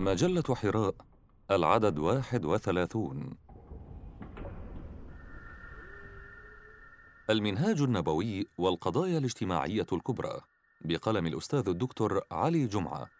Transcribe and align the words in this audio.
مجلة 0.00 0.54
حراء 0.54 0.94
العدد 1.50 1.98
واحد 1.98 2.44
وثلاثون. 2.44 3.36
المنهاج 7.30 7.80
النبوي 7.80 8.46
والقضايا 8.58 9.18
الاجتماعية 9.18 9.86
الكبرى 9.92 10.40
بقلم 10.80 11.26
الأستاذ 11.26 11.68
الدكتور 11.68 12.20
علي 12.30 12.66
جمعة. 12.66 13.10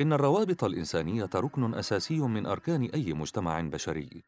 إن 0.00 0.12
الروابط 0.12 0.64
الإنسانية 0.64 1.30
ركن 1.34 1.74
أساسي 1.74 2.20
من 2.20 2.46
أركان 2.46 2.82
أي 2.82 3.12
مجتمع 3.12 3.60
بشري. 3.60 4.22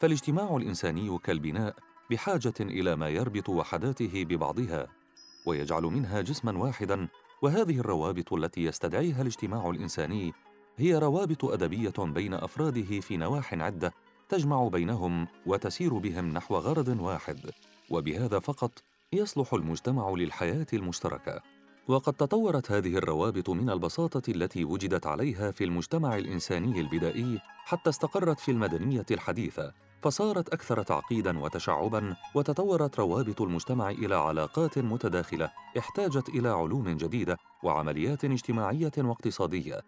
فالاجتماع 0.00 0.56
الإنساني 0.56 1.18
كالبناء 1.18 1.76
بحاجة 2.10 2.54
إلى 2.60 2.96
ما 2.96 3.08
يربط 3.08 3.48
وحداته 3.48 4.24
ببعضها 4.24 4.86
ويجعل 5.46 5.82
منها 5.82 6.20
جسما 6.20 6.58
واحدا 6.58 7.08
وهذه 7.42 7.78
الروابط 7.78 8.32
التي 8.32 8.64
يستدعيها 8.64 9.22
الاجتماع 9.22 9.70
الإنساني 9.70 10.32
هي 10.76 10.98
روابط 10.98 11.44
أدبية 11.44 11.92
بين 11.98 12.34
أفراده 12.34 13.00
في 13.00 13.16
نواح 13.16 13.54
عدة 13.54 13.92
تجمع 14.28 14.68
بينهم 14.68 15.26
وتسير 15.46 15.98
بهم 15.98 16.32
نحو 16.32 16.56
غرض 16.56 17.00
واحد 17.00 17.50
وبهذا 17.90 18.38
فقط 18.38 18.82
يصلح 19.12 19.54
المجتمع 19.54 20.10
للحياة 20.10 20.66
المشتركة. 20.72 21.42
وقد 21.88 22.12
تطورت 22.12 22.72
هذه 22.72 22.96
الروابط 22.96 23.50
من 23.50 23.70
البساطة 23.70 24.30
التي 24.30 24.64
وجدت 24.64 25.06
عليها 25.06 25.50
في 25.50 25.64
المجتمع 25.64 26.16
الإنساني 26.16 26.80
البدائي 26.80 27.38
حتى 27.64 27.90
استقرت 27.90 28.40
في 28.40 28.50
المدنية 28.50 29.06
الحديثة. 29.10 29.72
فصارت 30.02 30.48
أكثر 30.48 30.82
تعقيدا 30.82 31.38
وتشعبا 31.38 32.16
وتطورت 32.34 32.98
روابط 33.00 33.42
المجتمع 33.42 33.90
إلى 33.90 34.14
علاقات 34.14 34.78
متداخلة 34.78 35.50
احتاجت 35.78 36.28
إلى 36.28 36.48
علوم 36.48 36.88
جديدة 36.88 37.36
وعمليات 37.62 38.24
اجتماعية 38.24 38.92
واقتصادية. 38.98 39.80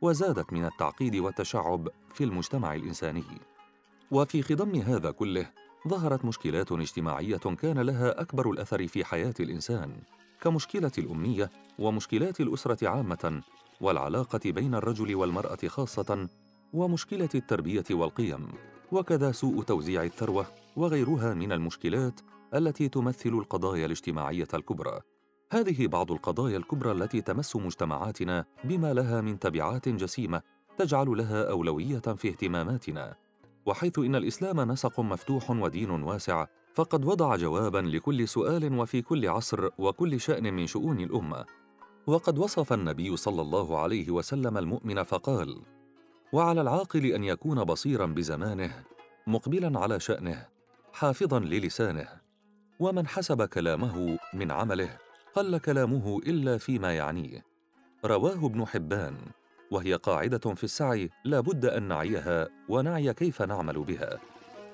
وزادت 0.00 0.52
من 0.52 0.64
التعقيد 0.64 1.16
والتشعب 1.16 1.88
في 2.14 2.24
المجتمع 2.24 2.74
الإنساني. 2.74 3.24
وفي 4.10 4.42
خضم 4.42 4.74
هذا 4.74 5.10
كله 5.10 5.46
ظهرت 5.88 6.24
مشكلات 6.24 6.72
اجتماعية 6.72 7.36
كان 7.36 7.78
لها 7.78 8.20
أكبر 8.20 8.50
الأثر 8.50 8.88
في 8.88 9.04
حياة 9.04 9.34
الإنسان 9.40 9.92
كمشكلة 10.40 10.92
الأمية 10.98 11.50
ومشكلات 11.78 12.40
الأسرة 12.40 12.88
عامة 12.88 13.42
والعلاقة 13.80 14.40
بين 14.44 14.74
الرجل 14.74 15.14
والمرأة 15.14 15.58
خاصة 15.66 16.28
ومشكلة 16.72 17.28
التربية 17.34 17.84
والقيم. 17.90 18.48
وكذا 18.92 19.32
سوء 19.32 19.62
توزيع 19.62 20.04
الثروة 20.04 20.46
وغيرها 20.76 21.34
من 21.34 21.52
المشكلات 21.52 22.20
التي 22.54 22.88
تمثل 22.88 23.30
القضايا 23.30 23.86
الاجتماعية 23.86 24.48
الكبرى. 24.54 25.00
هذه 25.52 25.86
بعض 25.86 26.12
القضايا 26.12 26.56
الكبرى 26.56 26.92
التي 26.92 27.20
تمس 27.20 27.56
مجتمعاتنا 27.56 28.44
بما 28.64 28.92
لها 28.92 29.20
من 29.20 29.38
تبعات 29.38 29.88
جسيمة 29.88 30.42
تجعل 30.78 31.08
لها 31.18 31.50
أولوية 31.50 31.98
في 31.98 32.28
اهتماماتنا. 32.28 33.14
وحيث 33.66 33.98
إن 33.98 34.14
الإسلام 34.14 34.60
نسق 34.60 35.00
مفتوح 35.00 35.50
ودين 35.50 35.90
واسع 35.90 36.46
فقد 36.74 37.04
وضع 37.04 37.36
جوابا 37.36 37.78
لكل 37.78 38.28
سؤال 38.28 38.78
وفي 38.78 39.02
كل 39.02 39.28
عصر 39.28 39.68
وكل 39.78 40.20
شأن 40.20 40.54
من 40.54 40.66
شؤون 40.66 41.00
الأمة. 41.00 41.44
وقد 42.06 42.38
وصف 42.38 42.72
النبي 42.72 43.16
صلى 43.16 43.42
الله 43.42 43.78
عليه 43.78 44.10
وسلم 44.10 44.58
المؤمن 44.58 45.02
فقال 45.02 45.62
وعلى 46.32 46.60
العاقل 46.60 47.06
أن 47.06 47.24
يكون 47.24 47.64
بصيرا 47.64 48.06
بزمانه 48.06 48.84
مقبلا 49.26 49.80
على 49.80 50.00
شأنه 50.00 50.46
حافظا 50.92 51.40
للسانه. 51.40 52.08
ومن 52.80 53.06
حسب 53.06 53.42
كلامه 53.42 54.18
من 54.34 54.50
عمله 54.50 54.98
قل 55.34 55.58
كلامه 55.58 56.18
إلا 56.26 56.58
فيما 56.58 56.96
يعنيه. 56.96 57.44
رواه 58.04 58.46
ابن 58.46 58.66
حبان 58.66 59.16
وهي 59.70 59.94
قاعدة 59.94 60.54
في 60.54 60.64
السعي 60.64 61.10
لا 61.24 61.40
بد 61.40 61.64
أن 61.64 61.82
نعيها 61.82 62.48
ونعي 62.68 63.14
كيف 63.14 63.42
نعمل 63.42 63.84
بها. 63.84 64.18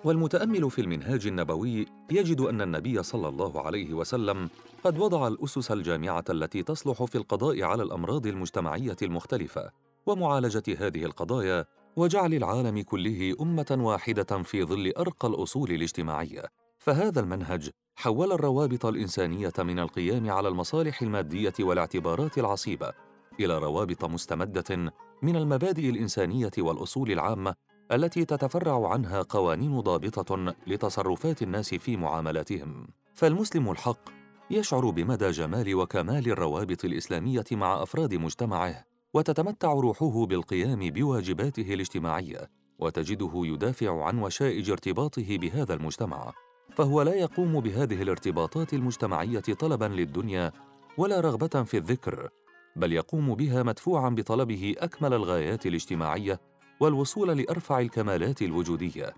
والمتأمل 0.04 0.70
في 0.70 0.80
المنهاج 0.80 1.26
النبوي 1.26 1.86
يجد 2.10 2.40
أن 2.40 2.62
النبي 2.62 3.02
صلى 3.02 3.28
الله 3.28 3.66
عليه 3.66 3.94
وسلم 3.94 4.50
قد 4.84 4.98
وضع 4.98 5.28
الأسس 5.28 5.70
الجامعة 5.70 6.25
التي 6.30 6.62
تصلح 6.62 7.04
في 7.04 7.19
القضاء 7.19 7.62
على 7.62 7.82
الأمراض 7.82 8.26
المجتمعية 8.26 8.96
المختلفة. 9.02 9.88
ومعالجة 10.08 10.62
هذه 10.78 11.04
القضايا 11.04 11.64
وجعل 11.96 12.34
العالم 12.34 12.82
كله 12.82 13.36
أمة 13.41 13.76
واحدة 13.80 14.42
في 14.42 14.64
ظل 14.64 14.92
أرقى 14.98 15.28
الأصول 15.28 15.70
الاجتماعية. 15.70 16.42
فهذا 16.78 17.20
المنهج 17.20 17.70
حول 17.96 18.32
الروابط 18.32 18.86
الإنسانية 18.86 19.52
من 19.58 19.78
القيام 19.78 20.30
على 20.30 20.48
المصالح 20.48 21.02
المادية 21.02 21.54
والاعتبارات 21.60 22.38
العصيبة 22.38 22.92
إلى 23.41 23.58
روابط 23.58 24.04
مستمدة 24.04 24.92
من 25.22 25.36
المبادئ 25.36 25.91
الإنسانية 25.91 26.50
والأصول 26.58 27.10
العامة 27.12 27.54
التي 27.92 28.25
تتفرع 28.25 28.88
عنها 28.92 29.22
قوانين 29.22 29.80
ضابطة 29.80 30.54
لتصرفات 30.66 31.42
الناس 31.42 31.75
في 31.75 31.96
معاملاتهم. 31.96 32.88
فالمسلم 33.14 33.70
الحق 33.70 34.10
يشعر 34.50 34.90
بمدى 34.90 35.30
جمال 35.30 35.75
وكمال 35.75 36.30
الروابط 36.30 36.84
الإسلامية 36.84 37.44
مع 37.52 37.82
أفراد 37.82 38.14
مجتمعه 38.14 38.88
وتتمتع 39.14 39.72
روحه 39.72 40.26
بالقيام 40.26 40.91
بواجباته 40.91 41.74
الاجتماعية 41.74 42.50
وتجده 42.78 43.30
يدافع 43.34 44.04
عن 44.04 44.19
وشائج 44.19 44.70
ارتباطه 44.70 45.36
بهذا 45.38 45.74
المجتمع. 45.74 46.32
فهو 46.76 47.02
لا 47.02 47.14
يقوم 47.14 47.60
بهذه 47.60 48.02
الارتباطات 48.02 48.74
المجتمعية 48.74 49.41
طلبا 49.41 49.84
للدنيا 49.84 50.52
ولا 50.98 51.20
رغبة 51.20 51.62
في 51.62 51.76
الذكر 51.76 52.28
بل 52.76 52.92
يقوم 52.92 53.34
بها 53.34 53.62
مدفوعا 53.62 54.10
بطلبه 54.10 54.74
أكمل 54.78 55.14
الغايات 55.14 55.66
الاجتماعية 55.66 56.40
والوصول 56.80 57.38
لأرفع 57.38 57.80
الكمالات 57.80 58.42
الوجودية. 58.42 59.14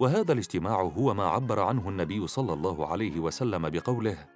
وهذا 0.00 0.32
الاجتماع 0.32 0.82
هو 0.82 1.14
ما 1.14 1.24
عبر 1.24 1.60
عنه 1.60 1.88
النبي 1.88 2.26
صلى 2.26 2.52
الله 2.52 2.86
عليه 2.86 3.20
وسلم 3.20 3.70
بقوله 3.70 4.26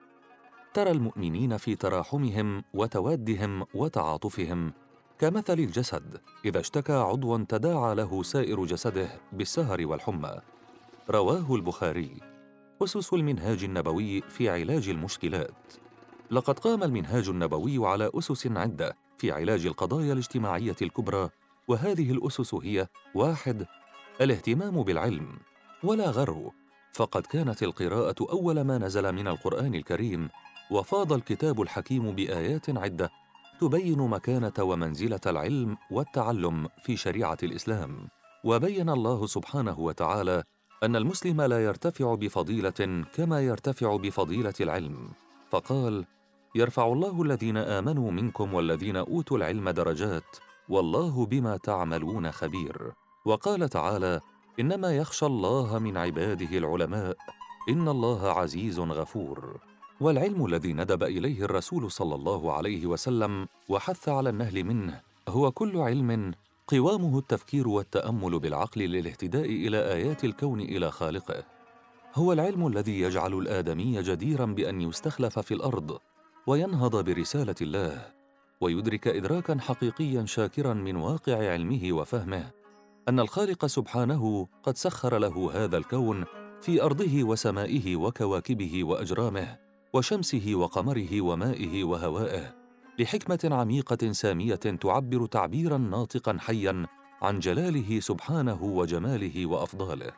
ترى 0.75 0.91
المؤمنين 0.91 1.57
في 1.57 1.75
تراحمهم 1.75 2.65
وتوادهم 2.75 3.67
وتعاطفهم 3.75 4.73
كمثل 5.19 5.59
الجسد 5.59 6.21
إذا 6.45 6.61
اشتكى 6.61 6.93
عضوا 6.93 7.45
تداعى 7.49 7.95
له 7.95 8.23
سائر 8.23 8.65
جسده 8.65 9.09
بالسهر 9.33 9.87
والحمى. 9.87 10.41
رواه 11.11 11.55
البخاري. 11.55 12.21
أسس 12.83 13.13
المنهاج 13.13 13.65
النبوي 13.65 14.21
في 14.21 14.49
علاج 14.49 14.89
المشكلات. 14.89 15.73
لقد 16.31 16.59
قام 16.59 16.83
المنهاج 16.83 17.29
النبوي 17.29 17.87
على 17.87 18.11
أسس 18.15 18.47
عدة 18.47 18.97
في 19.19 19.33
علاج 19.33 19.67
القضايا 19.67 20.13
الاجتماعية 20.13 20.77
الكبرى 20.83 21.29
وهذه 21.69 22.11
الأسس 22.13 22.55
هي 22.55 22.87
واحد 23.15 23.67
الاهتمام 24.21 24.83
بالعلم 24.83 25.39
ولا 25.83 26.11
غرو 26.11 26.53
فقد 26.93 27.27
كانت 27.27 27.63
القراءة 27.63 28.15
أول 28.31 28.61
ما 28.61 28.79
نزل 28.79 29.13
من 29.13 29.29
القرآن 29.29 29.75
الكريم 29.75 30.29
وفاض 30.71 31.13
الكتاب 31.13 31.63
الحكيم 31.63 32.11
بآيات 32.11 32.79
عدة 32.79 33.11
تبين 33.61 33.99
مكانة 33.99 34.53
ومنزلة 34.61 35.21
العلم 35.27 35.77
والتعلم 35.91 36.69
في 36.83 36.97
شريعة 36.97 37.39
الإسلام. 37.43 38.09
وبين 38.45 38.91
الله 38.91 39.27
سبحانه 39.27 39.81
وتعالى 39.81 40.43
أن 40.83 40.97
المسلم 40.97 41.43
لا 41.43 41.65
يرتفع 41.65 42.15
بفضيلة 42.15 43.05
كما 43.15 43.41
يرتفع 43.41 43.97
بفضيلة 43.97 44.55
العلم. 44.61 45.09
فقال 45.51 46.05
يرفع 46.55 46.87
الله 46.87 47.23
الذين 47.23 47.57
آمنوا 47.57 48.11
منكم 48.11 48.55
والذين 48.55 48.97
أوتوا 48.97 49.37
العلم 49.37 49.71
درجات 49.71 50.37
والله 50.69 51.27
بما 51.27 51.57
تعملون 51.57 52.33
خبير 52.33 52.93
وقال 53.25 53.69
تعالى 53.69 54.21
إنما 54.61 54.97
يخشى 54.97 55.27
الله 55.27 55.79
من 55.79 55.97
عباده 55.97 56.59
العلماء 56.59 57.17
إن 57.69 57.89
الله 57.89 58.31
عزيز 58.31 58.81
غفور 58.81 59.61
والعلم 60.01 60.47
الذي 60.47 60.73
ندب 60.73 61.03
إليه 61.03 61.45
الرسول 61.45 61.91
صلى 61.91 62.15
الله 62.15 62.53
عليه 62.53 62.87
وسلم 62.87 63.47
وحث 63.69 64.09
على 64.09 64.31
النهل 64.31 64.65
منه 64.65 65.01
هو 65.29 65.51
كل 65.51 65.77
علم 65.77 66.35
قوامه 66.69 67.19
التفكير 67.19 67.69
والتأمل 67.69 68.39
بالعقل 68.39 68.81
للاهتداء 68.81 69.45
إلى 69.45 69.93
آيات 69.93 70.25
الكون 70.25 70.61
إلى 70.61 70.91
خالقه. 70.91 71.45
هو 72.15 72.33
العلم 72.33 72.67
الذي 72.67 73.01
يجعل 73.01 73.35
الآدمي 73.35 74.03
جديرا 74.03 74.47
بأن 74.47 74.81
يستخلف 74.81 75.39
في 75.39 75.55
الأرض 75.55 75.99
وينهض 76.47 77.05
برسالة 77.05 77.55
الله 77.61 78.07
ويدرك 78.61 79.09
ادراكا 79.09 79.59
حقيقيا 79.61 80.25
شاكرا 80.27 80.75
من 80.75 80.97
واقع 80.97 81.51
علمه 81.53 81.93
وفهمه 81.93 82.51
أن 83.09 83.21
الخالق 83.21 83.67
سبحانه 83.67 84.49
قد 84.63 84.77
سخر 84.77 85.19
له 85.19 85.65
هذا 85.65 85.77
الكون 85.77 86.25
في 86.61 86.83
أرضه 86.83 87.25
وسمائه 87.25 87.97
وكواكبه 87.97 88.85
وأجرامه 88.85 89.64
وشمسه 89.95 90.55
وقمره 90.55 91.21
ومائه 91.21 91.85
وهوائه 91.85 92.55
لحكمة 92.99 93.49
عميقة 93.57 94.13
سامية 94.13 94.55
تعبر 94.55 95.27
تعبيرا 95.27 95.79
ناطقا 95.79 96.37
حيا 96.41 96.87
عن 97.23 97.39
جلاله 97.41 98.01
سبحانه 98.01 98.63
وجماله 98.63 99.47
وأفضاله. 99.47 100.13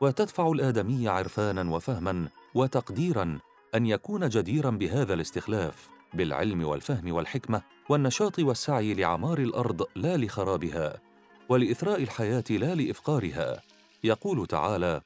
وتدفع 0.00 0.48
الآدمي 0.48 1.08
عرفانا 1.08 1.74
وفهما 1.74 2.28
وتقديرا 2.54 3.38
أن 3.74 3.86
يكون 3.86 4.28
جديرا 4.28 4.70
بهذا 4.70 5.14
الاستخلاف 5.14 5.88
بالعلم 6.14 6.64
والفهم 6.64 7.12
والحكمة 7.12 7.62
والنشاط 7.88 8.38
والسعي 8.38 8.94
لعمار 8.94 9.38
الأرض 9.38 9.86
لا 9.96 10.16
لخرابها 10.16 11.00
ولإثراء 11.48 12.02
الحياة 12.02 12.44
لا 12.50 12.74
لإفقارها. 12.74 13.62
يقول 14.04 14.46
تعالى 14.46 15.00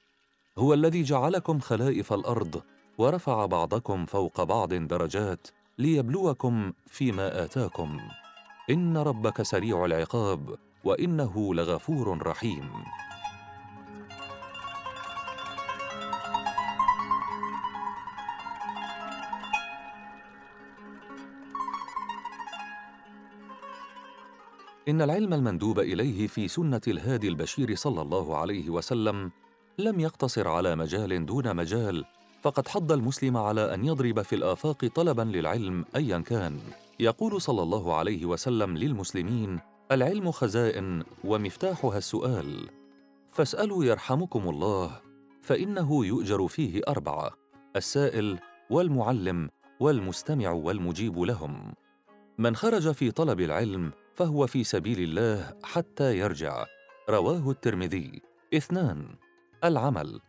هو 0.58 0.74
الذي 0.74 1.02
جعلكم 1.02 1.60
خلائف 1.60 2.12
الأرض 2.12 2.62
ورفع 2.98 3.46
بعضكم 3.46 4.06
فوق 4.06 4.42
بعض 4.42 4.74
درجات 4.74 5.48
ليبلوكم 5.78 6.72
فيما 6.86 7.44
آتاكم. 7.44 8.00
إن 8.70 8.96
ربك 8.96 9.42
سريع 9.42 9.84
العقاب 9.84 10.58
وإنه 10.84 11.54
لغفور 11.54 12.26
رحيم. 12.26 12.70
إن 24.88 25.02
العلم 25.02 25.34
المندوب 25.34 25.80
إليه 25.80 26.26
في 26.26 26.48
سنة 26.48 26.80
الهادي 26.88 27.28
البشير 27.28 27.74
صلى 27.74 28.02
الله 28.02 28.36
عليه 28.36 28.70
وسلم 28.70 29.30
لم 29.78 30.00
يقتصر 30.00 30.48
على 30.48 30.76
مجال 30.76 31.26
دون 31.26 31.56
مجال 31.56 32.04
فقد 32.44 32.68
حض 32.68 32.92
المسلم 32.92 33.36
على 33.36 33.74
أن 33.74 33.84
يضرب 33.84 34.22
في 34.22 34.34
الآفاق 34.34 34.86
طلبا 34.86 35.22
للعلم 35.22 35.84
ايا 35.96 36.18
كان. 36.18 36.58
يقول 37.00 37.40
صلى 37.40 37.62
الله 37.62 37.94
عليه 37.94 38.26
وسلم 38.26 38.76
للمسلمين 38.76 39.60
العلم 39.92 40.30
خزائن 40.30 41.04
ومفتاحها 41.24 41.98
السؤال. 41.98 42.68
فاسألوا 43.30 43.84
يرحمكم 43.84 44.48
الله 44.48 45.00
فإنه 45.42 46.06
يؤجر 46.06 46.48
فيه 46.48 46.80
أربعة 46.88 47.30
السائل 47.76 48.38
والمعلم 48.70 49.50
والمستمع 49.80 50.50
والمجيب 50.50 51.18
لهم. 51.18 51.74
من 52.38 52.56
خرج 52.56 52.92
في 52.92 53.10
طلب 53.10 53.40
العلم 53.40 53.92
فهو 54.14 54.46
في 54.46 54.64
سبيل 54.64 55.00
الله 55.00 55.52
حتى 55.62 56.18
يرجع. 56.18 56.64
رواه 57.10 57.50
الترمذي. 57.50 58.22
اثنان 58.54 59.06
العمل. 59.64 60.20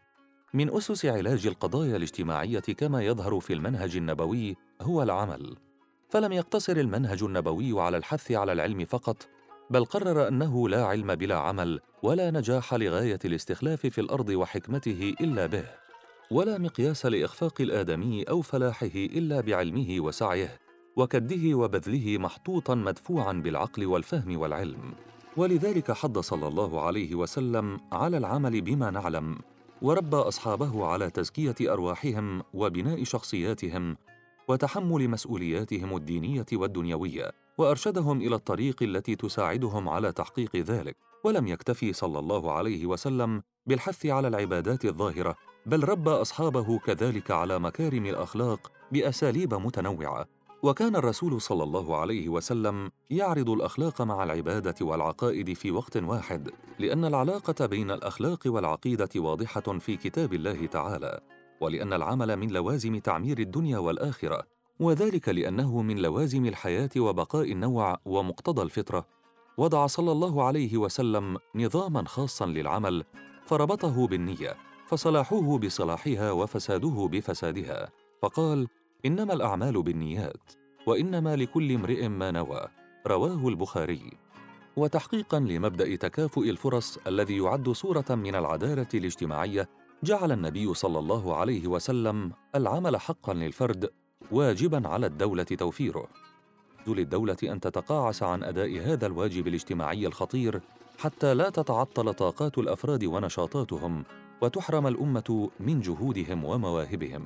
من 0.56 0.76
أسس 0.76 1.06
علاج 1.06 1.48
القضايا 1.48 1.96
الاجتماعية 1.96 2.60
كما 2.60 3.04
يظهر 3.04 3.40
في 3.40 3.54
المنهج 3.54 3.96
النبوي 3.96 4.56
هو 4.82 5.04
العمل. 5.04 5.56
فلم 6.10 6.32
يقتصر 6.32 6.78
المنهج 6.78 7.24
النبوي 7.24 7.82
على 7.82 7.98
الحث 7.98 8.32
على 8.32 8.52
العلم 8.52 8.86
فقط 8.86 9.28
بل 9.70 9.86
قرر 9.86 10.28
أنه 10.28 10.70
لا 10.70 10.86
علم 10.86 11.16
بلا 11.16 11.36
عمل 11.36 11.80
ولا 12.04 12.32
نجاح 12.32 12.74
لغاية 12.74 13.20
الاستخلاف 13.26 13.88
في 13.88 14.02
الأرض 14.02 14.30
وحكمته 14.30 15.14
إلا 15.22 15.46
به 15.46 15.66
ولا 16.32 16.58
مقياس 16.58 17.06
لإخفاق 17.06 17.62
الآدمي 17.62 18.24
أو 18.24 18.42
فلاحه 18.42 18.96
إلا 18.96 19.42
بعلمه 19.42 20.00
وسعيه 20.00 20.60
وكده 20.96 21.56
وبذله 21.56 22.18
محطوطا 22.18 22.76
مدفوعا 22.76 23.34
بالعقل 23.34 23.86
والفهم 23.86 24.40
والعلم. 24.40 24.94
ولذلك 25.38 25.92
حض 25.92 26.20
صلى 26.20 26.48
الله 26.48 26.82
عليه 26.82 27.16
وسلم 27.16 27.80
على 27.92 28.18
العمل 28.18 28.62
بما 28.62 28.92
نعلم 28.92 29.38
وربى 29.82 30.18
أصحابه 30.18 30.86
على 30.86 31.10
تزكية 31.10 31.56
أرواحهم 31.62 32.44
وبناء 32.54 33.04
شخصياتهم 33.04 33.98
وتحمل 34.48 35.10
مسؤولياتهم 35.10 35.96
الدينية 35.96 36.46
والدنيوية 36.54 37.32
وأرشدهم 37.58 38.22
إلى 38.22 38.36
الطريق 38.36 38.84
التي 38.84 39.16
تساعدهم 39.16 39.90
على 39.90 40.12
تحقيق 40.12 40.56
ذلك. 40.56 40.98
ولم 41.24 41.48
يكتفي 41.48 41.94
صلى 41.94 42.20
الله 42.20 42.52
عليه 42.52 42.86
وسلم 42.86 43.44
بالحث 43.66 44.06
على 44.06 44.28
العبادات 44.28 44.86
الظاهرة 44.86 45.36
بل 45.66 45.84
ربى 45.84 46.10
أصحابه 46.10 46.80
كذلك 46.80 47.32
على 47.32 47.60
مكارم 47.60 48.06
الأخلاق 48.06 48.72
بأساليب 48.92 49.54
متنوعة. 49.54 50.35
وكان 50.66 50.96
الرسول 50.96 51.42
صلى 51.42 51.64
الله 51.64 51.98
عليه 51.98 52.30
وسلم 52.30 52.92
يعرض 53.10 53.50
الأخلاق 53.50 54.02
مع 54.02 54.24
العبادة 54.24 54.76
والعقائد 54.82 55.54
في 55.54 55.72
وقت 55.72 55.98
واحد 55.98 56.50
لأن 56.80 57.06
العلاقة 57.06 57.66
بين 57.66 57.92
الأخلاق 57.92 58.40
والعقيدة 58.46 59.10
واضحة 59.16 59.62
في 59.62 59.96
كتاب 59.98 60.34
الله 60.34 60.66
تعالى 60.66 61.20
ولأن 61.62 61.94
العمل 61.94 62.38
من 62.38 62.48
لوازم 62.48 62.98
تعمير 62.98 63.40
الدنيا 63.40 63.78
والآخرة 63.78 64.44
وذلك 64.80 65.30
لأنه 65.30 65.82
من 65.82 66.00
لوازم 66.00 66.46
الحياة 66.46 66.90
وبقاء 66.98 67.52
النوع 67.52 67.98
ومقتضى 68.06 68.62
الفطرة. 68.62 69.06
وضع 69.58 69.88
صلى 69.88 70.12
الله 70.12 70.44
عليه 70.44 70.78
وسلم 70.78 71.38
نظاما 71.56 72.04
خاصا 72.08 72.46
للعمل 72.46 73.04
فربطه 73.46 74.08
بالنية 74.08 74.58
فصلاحه 74.88 75.58
بصلاحها 75.58 76.32
وفساده 76.32 77.10
بفسادها 77.12 77.90
فقال 78.22 78.68
إنما 79.06 79.34
الأعمال 79.34 79.84
بالنيات 79.84 80.52
وإنما 80.86 81.36
لكل 81.36 81.72
امرئ 81.72 82.08
ما 82.08 82.32
نوى 82.32 82.68
رواه 83.08 83.48
البخاري. 83.48 84.12
وتحقيقا 84.76 85.40
لمبدأ 85.40 85.96
تكافؤ 85.96 86.44
الفرص 86.44 86.98
الذي 87.08 87.38
يعد 87.38 87.70
صورة 87.70 88.06
من 88.10 88.36
العدالة 88.36 88.88
الاجتماعية 88.94 89.70
جعل 90.04 90.32
النبي 90.32 90.74
صلى 90.74 91.00
الله 91.00 91.36
عليه 91.36 91.68
وسلم 91.68 92.32
العمل 92.56 92.98
حقا 92.98 93.34
للفرد 93.34 93.90
واجبا 94.32 94.88
على 94.88 95.06
الدولة 95.06 95.44
توفيره. 95.44 96.08
للدوله 96.88 97.38
أن 97.44 97.60
تتقاعس 97.60 98.24
عن 98.24 98.44
أداء 98.44 98.80
هذا 98.80 99.06
الواجب 99.06 99.48
الاجتماعي 99.48 100.08
الخطير 100.08 100.62
حتى 101.00 101.34
لا 101.34 101.50
تتعطل 101.50 102.14
طاقات 102.14 102.58
الأفراد 102.58 103.04
ونشاطاتهم 103.04 104.04
وتحرم 104.42 104.88
الأمة 104.88 105.50
من 105.60 105.82
جهودهم 105.82 106.44
ومواهبهم. 106.44 107.24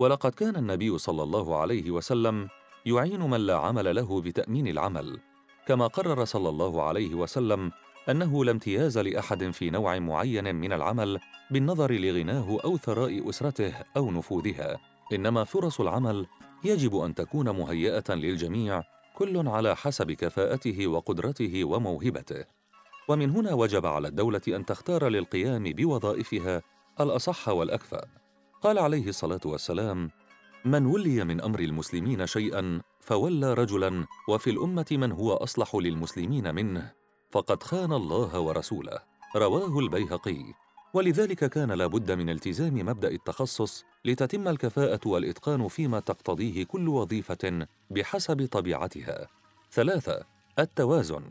ولقد 0.00 0.30
كان 0.30 0.56
النبي 0.56 0.98
صلى 0.98 1.22
الله 1.22 1.56
عليه 1.56 1.90
وسلم 1.90 2.48
يعين 2.86 3.20
من 3.30 3.40
لا 3.40 3.56
عمل 3.56 3.96
له 3.96 4.20
بتأمين 4.20 4.68
العمل 4.68 5.20
كما 5.66 5.86
قرر 5.86 6.24
صلى 6.24 6.48
الله 6.48 6.82
عليه 6.82 7.14
وسلم 7.14 7.72
أنه 8.08 8.44
لا 8.44 8.50
امتياز 8.50 8.98
لأحد 8.98 9.50
في 9.50 9.70
نوع 9.70 9.98
معين 9.98 10.54
من 10.54 10.72
العمل 10.72 11.18
بالنظر 11.50 11.92
لغناه 11.92 12.58
أو 12.64 12.76
ثراء 12.76 13.28
أسرته 13.28 13.74
أو 13.96 14.10
نفوذها 14.10 14.78
إنما 15.12 15.44
فرص 15.44 15.80
العمل 15.80 16.26
يجب 16.64 16.96
أن 16.96 17.14
تكون 17.14 17.50
مهيئة 17.50 18.14
للجميع 18.14 18.82
كل 19.16 19.48
على 19.48 19.76
حسب 19.76 20.12
كفاءته 20.12 20.86
وقدرته 20.86 21.64
وموهبته. 21.64 22.44
ومن 23.08 23.30
هنا 23.30 23.54
وجب 23.54 23.86
على 23.86 24.08
الدولة 24.08 24.40
أن 24.48 24.66
تختار 24.66 25.08
للقيام 25.08 25.62
بوظائفها 25.64 26.62
الأصح 27.00 27.48
والأكفأ. 27.48 28.04
قال 28.62 28.78
عليه 28.78 29.08
الصلاة 29.08 29.40
والسلام 29.44 30.10
من 30.64 30.86
ولي 30.86 31.24
من 31.24 31.40
أمر 31.40 31.60
المسلمين 31.60 32.26
شيئا 32.26 32.80
فولى 33.00 33.54
رجلا 33.54 34.06
وفي 34.28 34.50
الأمة 34.50 34.86
من 34.90 35.12
هو 35.12 35.32
أصلح 35.32 35.74
للمسلمين 35.74 36.54
منه 36.54 36.92
فقد 37.30 37.62
خان 37.62 37.92
الله 37.92 38.40
ورسوله. 38.40 38.98
رواه 39.36 39.78
البيهقي. 39.78 40.44
ولذلك 40.94 41.44
كان 41.44 41.72
لابد 41.72 42.12
من 42.12 42.30
التزام 42.30 42.74
مبدأ 42.74 43.08
التخصص 43.08 43.84
لتتم 44.04 44.48
الكفاءة 44.48 45.00
والإتقان 45.06 45.68
فيما 45.68 46.00
تقتضيه 46.00 46.64
كل 46.64 46.88
وظيفة 46.88 47.66
بحسب 47.90 48.48
طبيعتها. 48.52 49.26
ثلاثة 49.72 50.24
التوازن 50.58 51.22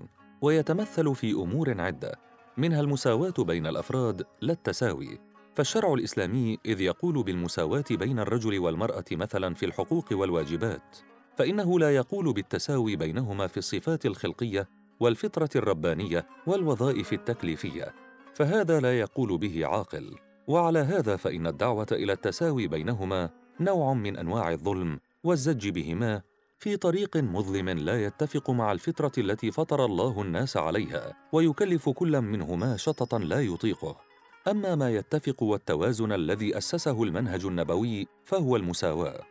ويتمثل 0.42 1.16
في 1.16 1.32
أمور 1.32 1.82
عدة 1.82 2.20
منها 2.58 2.82
المساواة 2.82 3.34
بين 3.40 3.68
الأفراد 3.68 4.26
لا 4.42 4.54
التساوي. 4.54 5.29
فالشرع 5.56 5.94
الإسلامي 5.94 6.58
إذ 6.66 6.82
يقول 6.82 7.24
بالمساواة 7.24 7.84
بين 7.92 8.20
الرجل 8.20 8.60
والمرأة 8.60 9.06
مثلا 9.12 9.54
في 9.54 9.66
الحقوق 9.66 10.06
والواجبات 10.12 10.98
فإنه 11.38 11.80
لا 11.80 11.96
يقول 11.96 12.34
بالتساوي 12.34 12.96
بينهما 12.96 13.48
في 13.48 13.58
الصفات 13.58 14.06
الخلقية 14.06 14.70
والفطرة 15.00 15.50
الربانية 15.56 16.28
والوظائف 16.48 17.14
التكليفية 17.14 17.94
فهذا 18.34 18.80
لا 18.80 19.00
يقول 19.00 19.38
به 19.38 19.66
عاقل. 19.66 20.16
وعلى 20.48 20.80
هذا 20.80 21.16
فإن 21.16 21.48
الدعوة 21.48 21.88
إلى 21.92 22.14
التساوي 22.14 22.68
بينهما 22.68 23.30
نوع 23.60 23.94
من 23.94 24.18
أنواع 24.18 24.52
الظلم 24.52 25.00
والزج 25.24 25.70
بهما 25.70 26.22
في 26.60 26.78
طريق 26.78 27.18
مظلم 27.18 27.70
لا 27.70 28.06
يتفق 28.06 28.50
مع 28.50 28.72
الفطرة 28.72 29.12
التي 29.18 29.52
فطر 29.52 29.86
الله 29.86 30.22
الناس 30.22 30.58
عليها 30.58 31.14
ويكلف 31.32 31.90
كل 31.90 32.22
منهما 32.22 32.78
شططا 32.78 33.20
لا 33.20 33.42
يطيقه. 33.42 34.09
أما 34.48 34.76
ما 34.76 34.90
يتفق 34.90 35.44
والتوازن 35.44 36.12
الذي 36.12 36.58
أسسه 36.58 37.04
المنهج 37.04 37.46
النبوي 37.46 38.08
فهو 38.26 38.56
المساواة. 38.56 39.22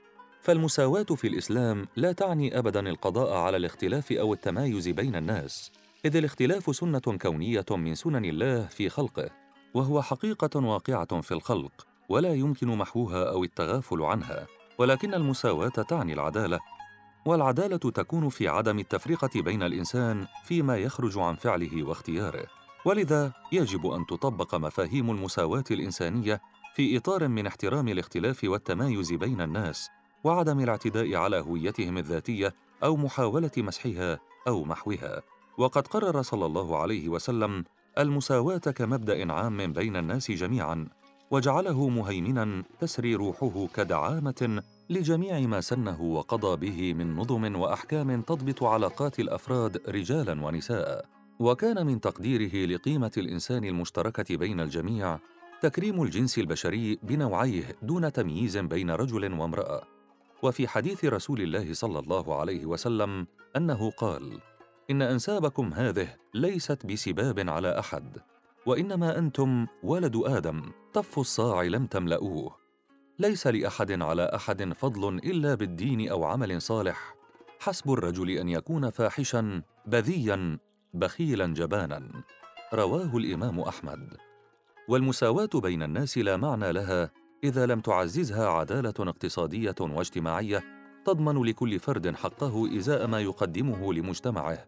فالمساواة 0.41 1.03
في 1.03 1.29
الإسلام 1.29 1.87
لا 1.97 2.12
تعني 2.12 2.59
ابدا 2.59 2.88
القضاء 2.88 3.37
على 3.37 3.57
الاختلاف 3.57 4.12
أو 4.12 4.33
التمايز 4.33 4.88
بين 4.88 5.17
الناس 5.17 5.73
إذ 6.05 6.17
الاختلاف 6.17 6.77
سنة 6.77 6.99
كونية 6.99 7.65
من 7.71 7.95
سنن 7.95 8.25
الله 8.25 8.67
في 8.67 8.88
خلقه 8.88 9.31
وهو 9.75 10.03
حقيقة 10.03 10.61
واقعة 10.61 11.21
في 11.21 11.33
الخلق 11.33 11.87
ولا 12.09 12.35
يمكن 12.35 12.69
محوها 12.69 13.31
أو 13.31 13.45
التغافل 13.45 14.03
عنها 14.03 14.47
ولكن 14.79 15.15
المساواة 15.15 15.69
تعني 15.69 16.12
العدالة. 16.12 16.59
والعدالة 17.27 17.77
تكون 17.77 18.29
في 18.29 18.49
عدم 18.49 18.79
التفرقة 18.79 19.43
بين 19.43 19.62
الإنسان 19.62 20.27
فيما 20.45 20.77
يخرج 20.77 21.19
عن 21.19 21.37
فعله 21.37 21.83
واختياره. 21.83 22.47
ولذا 22.88 23.33
يجب 23.52 23.87
أن 23.87 24.07
تطبق 24.07 24.54
مفاهيم 24.54 25.11
المساواة 25.11 25.64
الإنسانية 25.71 26.40
في 26.75 26.97
إطار 26.97 27.28
من 27.28 27.47
احترام 27.47 27.88
الاختلاف 27.88 28.45
والتمايز 28.45 29.12
بين 29.12 29.40
الناس 29.40 29.88
وعدم 30.25 30.61
الاعتداء 30.61 31.14
على 31.14 31.40
هويتهم 31.40 31.99
الذاتية 31.99 32.54
أو 32.85 32.97
محاولة 32.97 33.50
مسحها 33.57 34.18
أو 34.49 34.64
محوها. 34.64 35.23
وقد 35.59 35.87
قرر 35.87 36.23
صلى 36.23 36.47
الله 36.47 36.76
عليه 36.76 37.09
وسلم 37.09 37.64
المساواة 37.99 38.59
كمبدأ 38.59 39.33
عام 39.33 39.73
بين 39.73 39.97
الناس 39.97 40.30
جميعا 40.30 40.88
وجعله 41.30 41.88
مهيمنا 41.88 42.62
تسري 42.80 43.14
روحه 43.14 43.66
كدعامة 43.75 44.62
لجميع 44.90 45.40
ما 45.40 45.61
سنه 45.61 46.02
وقضى 46.02 46.57
به 46.57 46.95
من 46.95 47.16
نظم 47.16 47.57
وأحكام 47.57 48.23
تضبط 48.23 48.62
علاقات 48.62 49.21
الأفراد 49.21 49.83
رجالا 49.88 50.45
ونساء. 50.47 51.18
وكان 51.40 51.87
من 51.87 52.00
تقديره 52.00 52.75
لقيمة 52.75 53.12
الإنسان 53.16 53.64
المشتركة 53.64 54.37
بين 54.37 54.61
الجميع 54.61 55.18
تكريم 55.61 56.02
الجنس 56.02 56.38
البشري 56.38 56.99
بنوعيه 57.02 57.76
دون 57.83 58.12
تمييز 58.12 58.57
بين 58.57 58.90
رجل 58.90 59.33
وامرأة. 59.33 59.83
وفي 60.42 60.68
حديث 60.68 61.04
رسول 61.04 61.40
الله 61.40 61.75
صلى 61.75 61.99
الله 61.99 62.40
عليه 62.40 62.66
وسلم 62.66 63.26
أنه 63.57 63.90
قال 63.90 64.40
إن 64.90 65.02
أنسابكم 65.02 65.75
هذه 65.75 66.09
ليست 66.35 66.87
بسباب 66.87 67.50
على 67.50 67.78
أحد 67.78 68.18
وإنما 68.66 69.18
أنتم 69.18 69.66
ولد 69.83 70.16
آدم 70.25 70.62
طف 70.95 71.18
الصاع 71.18 71.62
لم 71.62 71.87
تملؤوه. 71.87 72.57
ليس 73.18 73.47
لأحد 73.47 74.02
على 74.02 74.30
أحد 74.35 74.73
فضل 74.73 75.09
إلا 75.09 75.54
بالدين 75.54 76.09
أو 76.09 76.25
عمل 76.25 76.62
صالح 76.62 77.14
حسب 77.61 77.90
الرجل 77.90 78.30
أن 78.30 78.49
يكون 78.49 78.90
فاحشا 78.90 79.62
بذيا 79.87 80.59
بخيلا 80.95 81.47
جبانا. 81.47 82.11
رواه 82.75 83.16
الإمام 83.16 83.61
أحمد. 83.61 84.16
والمساواة 84.88 85.50
بين 85.54 85.83
الناس 85.83 86.18
لا 86.18 86.37
معنى 86.37 86.73
لها 86.73 87.11
إذا 87.45 87.66
لم 87.66 87.80
تعززها 87.80 88.49
عدالة 88.49 88.95
اقتصادية 88.99 89.75
واجتماعية 89.80 90.64
تضمن 91.04 91.45
لكل 91.45 91.78
فرد 91.78 92.14
حقه 92.14 92.76
إزاء 92.78 93.07
ما 93.07 93.21
يقدمه 93.21 93.92
لمجتمعه. 93.95 94.66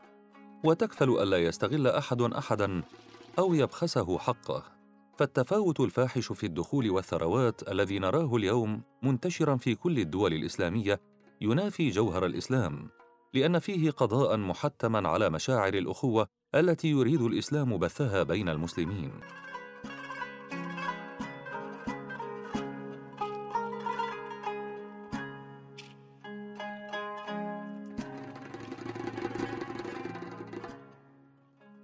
وتكفل 0.65 1.11
الا 1.11 1.39
يستغل 1.39 1.87
أحد 1.87 2.23
احدا 2.23 2.83
أو 3.39 3.55
يبخسه 3.55 4.19
حقه. 4.19 4.65
فالتفاوت 5.19 5.81
الفاحش 5.81 6.33
في 6.33 6.47
الدخول 6.47 6.91
والثروات 6.91 7.69
الذي 7.69 7.99
نراه 7.99 8.37
اليوم 8.37 8.83
منتشرا 9.03 9.57
في 9.57 9.75
كل 9.75 9.99
الدول 9.99 10.33
الإسلامية 10.33 11.01
ينافي 11.41 11.91
جوهر 11.91 12.27
الإسلام. 12.27 12.89
لأن 13.35 13.59
فيه 13.59 13.91
قضاء 13.91 14.37
محتما 14.37 15.09
على 15.09 15.31
مشاعر 15.31 15.75
الأخوة 15.75 16.29
التي 16.55 16.89
يريد 16.89 17.21
الإسلام 17.21 17.79
بثها 17.79 18.23
بين 18.23 18.49
المسلمين. 18.49 19.11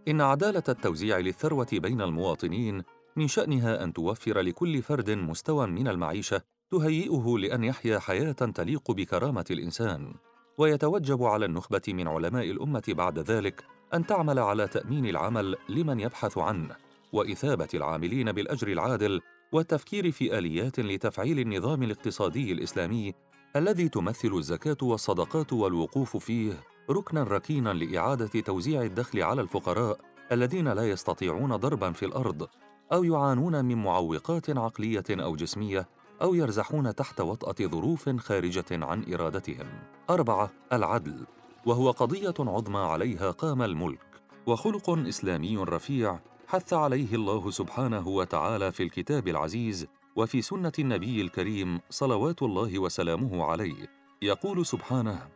إن 0.08 0.20
عدالة 0.20 0.62
التوزيع 0.68 1.18
للثروة 1.18 1.68
بين 1.72 2.02
المواطنين 2.02 2.82
من 3.16 3.28
شأنها 3.28 3.84
أن 3.84 3.92
توفر 3.92 4.40
لكل 4.40 4.82
فرد 4.82 5.10
مستوى 5.10 5.66
من 5.66 5.88
المعيشة 5.88 6.42
تهيئه 6.70 7.38
لأن 7.38 7.64
يحيا 7.64 7.98
حياة 7.98 8.32
تليق 8.32 8.90
بكرامة 8.90 9.44
الإنسان، 9.50 10.14
ويتوجب 10.58 11.22
على 11.22 11.44
النخبة 11.44 11.82
من 11.88 12.08
علماء 12.08 12.50
الأمة 12.50 12.82
بعد 12.88 13.18
ذلك 13.18 13.64
أن 13.94 14.06
تعمل 14.06 14.38
على 14.38 14.68
تأمين 14.68 15.06
العمل 15.06 15.56
لمن 15.68 16.00
يبحث 16.00 16.38
عنه، 16.38 16.76
وإثابة 17.12 17.68
العاملين 17.74 18.32
بالأجر 18.32 18.68
العادل، 18.68 19.20
والتفكير 19.52 20.10
في 20.10 20.38
آليات 20.38 20.80
لتفعيل 20.80 21.38
النظام 21.38 21.82
الاقتصادي 21.82 22.52
الإسلامي 22.52 23.14
الذي 23.56 23.88
تمثل 23.88 24.34
الزكاة 24.34 24.76
والصدقات 24.82 25.52
والوقوف 25.52 26.16
فيه 26.16 26.52
ركنا 26.90 27.22
ركينا 27.22 27.72
لإعادة 27.72 28.40
توزيع 28.40 28.82
الدخل 28.82 29.22
على 29.22 29.42
الفقراء 29.42 29.98
الذين 30.32 30.68
لا 30.68 30.90
يستطيعون 30.90 31.56
ضربا 31.56 31.92
في 31.92 32.06
الأرض 32.06 32.48
أو 32.92 33.04
يعانون 33.04 33.64
من 33.64 33.76
معوقات 33.82 34.50
عقلية 34.50 35.04
أو 35.10 35.36
جسمية 35.36 35.88
أو 36.22 36.34
يرزحون 36.34 36.94
تحت 36.94 37.20
وطأة 37.20 37.66
ظروف 37.66 38.08
خارجة 38.08 38.64
عن 38.72 39.12
إرادتهم. 39.14 39.66
أربعة 40.10 40.50
العدل. 40.72 41.26
وهو 41.66 41.90
قضية 41.90 42.34
عظمى 42.38 42.78
عليها 42.78 43.30
قام 43.30 43.62
الملك. 43.62 44.06
وخلق 44.46 44.90
إسلامي 44.90 45.56
رفيع 45.56 46.18
حث 46.46 46.72
عليه 46.72 47.14
الله 47.14 47.50
سبحانه 47.50 48.08
وتعالى 48.08 48.72
في 48.72 48.82
الكتاب 48.82 49.28
العزيز 49.28 49.86
وفي 50.16 50.42
سنة 50.42 50.72
النبي 50.78 51.20
الكريم 51.20 51.80
صلوات 51.90 52.42
الله 52.42 52.78
وسلامه 52.78 53.44
عليه. 53.44 53.90
يقول 54.22 54.66
سبحانه 54.66 55.28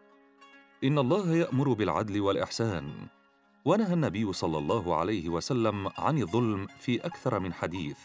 إن 0.85 0.99
الله 0.99 1.35
يأمر 1.37 1.73
بالعدل 1.73 2.21
والإحسان. 2.21 2.93
ونهى 3.65 3.93
النبي 3.93 4.33
صلى 4.33 4.59
الله 4.59 4.97
عليه 4.97 5.29
وسلم 5.29 5.91
عن 5.99 6.19
الظلم 6.19 6.67
في 6.79 7.07
أكثر 7.07 7.39
من 7.39 7.53
حديث. 7.53 7.99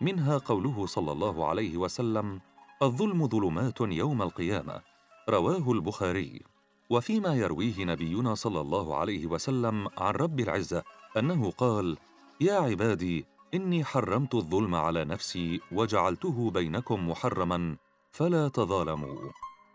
منها 0.00 0.38
قوله 0.38 0.86
صلى 0.86 1.12
الله 1.12 1.48
عليه 1.48 1.76
وسلم 1.76 2.40
الظلم 2.82 3.28
ظلمات 3.28 3.80
يوم 3.80 4.22
القيامة 4.22 4.80
رواه 5.28 5.72
البخاري. 5.72 6.42
وفيما 6.90 7.34
يرويه 7.34 7.84
نبينا 7.84 8.34
صلى 8.34 8.60
الله 8.60 8.96
عليه 8.96 9.26
وسلم 9.26 9.88
عن 9.98 10.12
رب 10.14 10.40
العزة 10.40 10.82
أنه 11.16 11.50
قال 11.50 11.96
يا 12.40 12.54
عبادي 12.54 13.26
إني 13.54 13.84
حرمت 13.84 14.34
الظلم 14.34 14.74
على 14.74 15.04
نفسي 15.04 15.60
وجعلته 15.72 16.50
بينكم 16.50 17.10
محرما 17.10 17.76
فلا 18.12 18.48
تظالموا. 18.48 19.30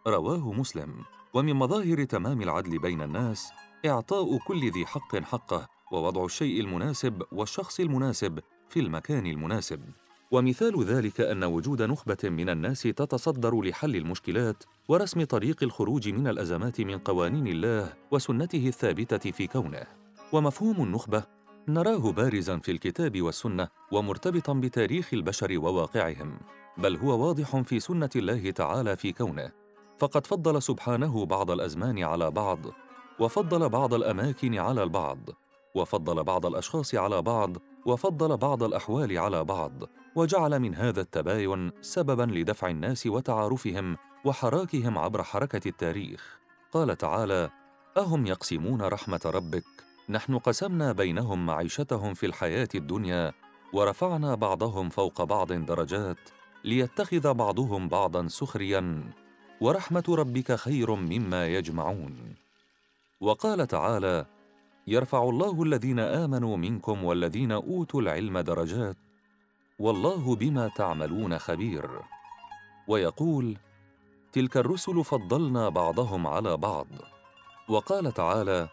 رواه 0.07 0.53
مسلم. 0.53 1.03
ومن 1.33 1.53
مظاهر 1.53 2.03
تمام 2.03 2.41
العدل 2.41 2.79
بين 2.79 3.01
الناس 3.01 3.51
إعطاء 3.85 4.37
كل 4.37 4.71
ذي 4.71 4.85
حق 4.85 5.15
حقه 5.15 5.67
ووضع 5.91 6.25
الشيء 6.25 6.61
المناسب 6.61 7.23
والشخص 7.31 7.79
المناسب 7.79 8.39
في 8.69 8.79
المكان 8.79 9.25
المناسب. 9.25 9.81
ومثال 10.33 10.83
ذلك 10.83 11.21
أن 11.21 11.43
وجود 11.43 11.81
نخبة 11.81 12.17
من 12.23 12.49
الناس 12.49 12.81
تتصدر 12.81 13.61
لحل 13.61 13.95
المشكلات 13.95 14.63
ورسم 14.87 15.23
طريق 15.23 15.63
الخروج 15.63 16.09
من 16.09 16.27
الأزمات 16.27 16.81
من 16.81 16.97
قوانين 16.97 17.47
الله 17.47 17.93
وسنته 18.11 18.67
الثابتة 18.67 19.31
في 19.31 19.47
كونه. 19.47 19.83
ومفهوم 20.31 20.83
النخبة 20.83 21.23
نراه 21.67 22.11
بارزا 22.11 22.57
في 22.57 22.71
الكتاب 22.71 23.21
والسنة 23.21 23.67
ومرتبطا 23.91 24.53
بتاريخ 24.53 25.13
البشر 25.13 25.59
وواقعهم 25.59 26.39
بل 26.77 26.95
هو 26.97 27.27
واضح 27.27 27.61
في 27.61 27.79
سنة 27.79 28.09
الله 28.15 28.51
تعالى 28.51 28.97
في 28.97 29.11
كونه. 29.11 29.51
فقد 29.99 30.27
فضل 30.27 30.61
سبحانه 30.61 31.25
بعض 31.25 31.51
الأزمان 31.51 32.03
على 32.03 32.31
بعض 32.31 32.59
وفضل 33.19 33.69
بعض 33.69 33.93
الأماكن 33.93 34.55
على 34.55 34.83
البعض 34.83 35.29
وفضل 35.75 36.23
بعض 36.23 36.45
الأشخاص 36.45 36.95
على 36.95 37.21
بعض 37.21 37.57
وفضل 37.85 38.37
بعض 38.37 38.63
الأحوال 38.63 39.17
على 39.17 39.43
بعض 39.43 39.73
وجعل 40.15 40.59
من 40.59 40.75
هذا 40.75 41.01
التباين 41.01 41.71
سببا 41.81 42.23
لدفع 42.23 42.67
الناس 42.67 43.07
وتعارفهم 43.07 43.97
وحراكهم 44.25 44.97
عبر 44.97 45.23
حركة 45.23 45.67
التاريخ. 45.67 46.39
قال 46.71 46.97
تعالى 46.97 47.49
أهم 47.97 48.25
يقسمون 48.25 48.81
رحمة 48.81 49.21
ربك؟ 49.25 49.63
نحن 50.09 50.37
قسمنا 50.37 50.91
بينهم 50.91 51.45
معيشتهم 51.45 52.13
في 52.13 52.25
الحياة 52.25 52.69
الدنيا 52.75 53.31
ورفعنا 53.73 54.35
بعضهم 54.35 54.89
فوق 54.89 55.23
بعض 55.23 55.53
درجات 55.53 56.29
ليتخذ 56.63 57.33
بعضهم 57.33 57.87
بعضا 57.87 58.27
سخريا 58.27 59.03
ورحمة 59.61 60.03
ربك 60.09 60.55
خير 60.55 60.95
مما 60.95 61.47
يجمعون 61.47 62.35
وقال 63.21 63.67
تعالى 63.67 64.25
يرفع 64.87 65.23
الله 65.23 65.63
الذين 65.63 65.99
آمنوا 65.99 66.57
منكم 66.57 67.03
والذين 67.03 67.51
أوتوا 67.51 68.01
العلم 68.01 68.39
درجات 68.39 68.97
والله 69.79 70.35
بما 70.35 70.67
تعملون 70.67 71.39
خبير. 71.39 71.89
ويقول 72.87 73.57
تلك 74.33 74.57
الرسل 74.57 75.03
فضلنا 75.03 75.69
بعضهم 75.69 76.27
على 76.27 76.57
بعض. 76.57 76.87
وقال 77.69 78.11
تعالى 78.11 78.67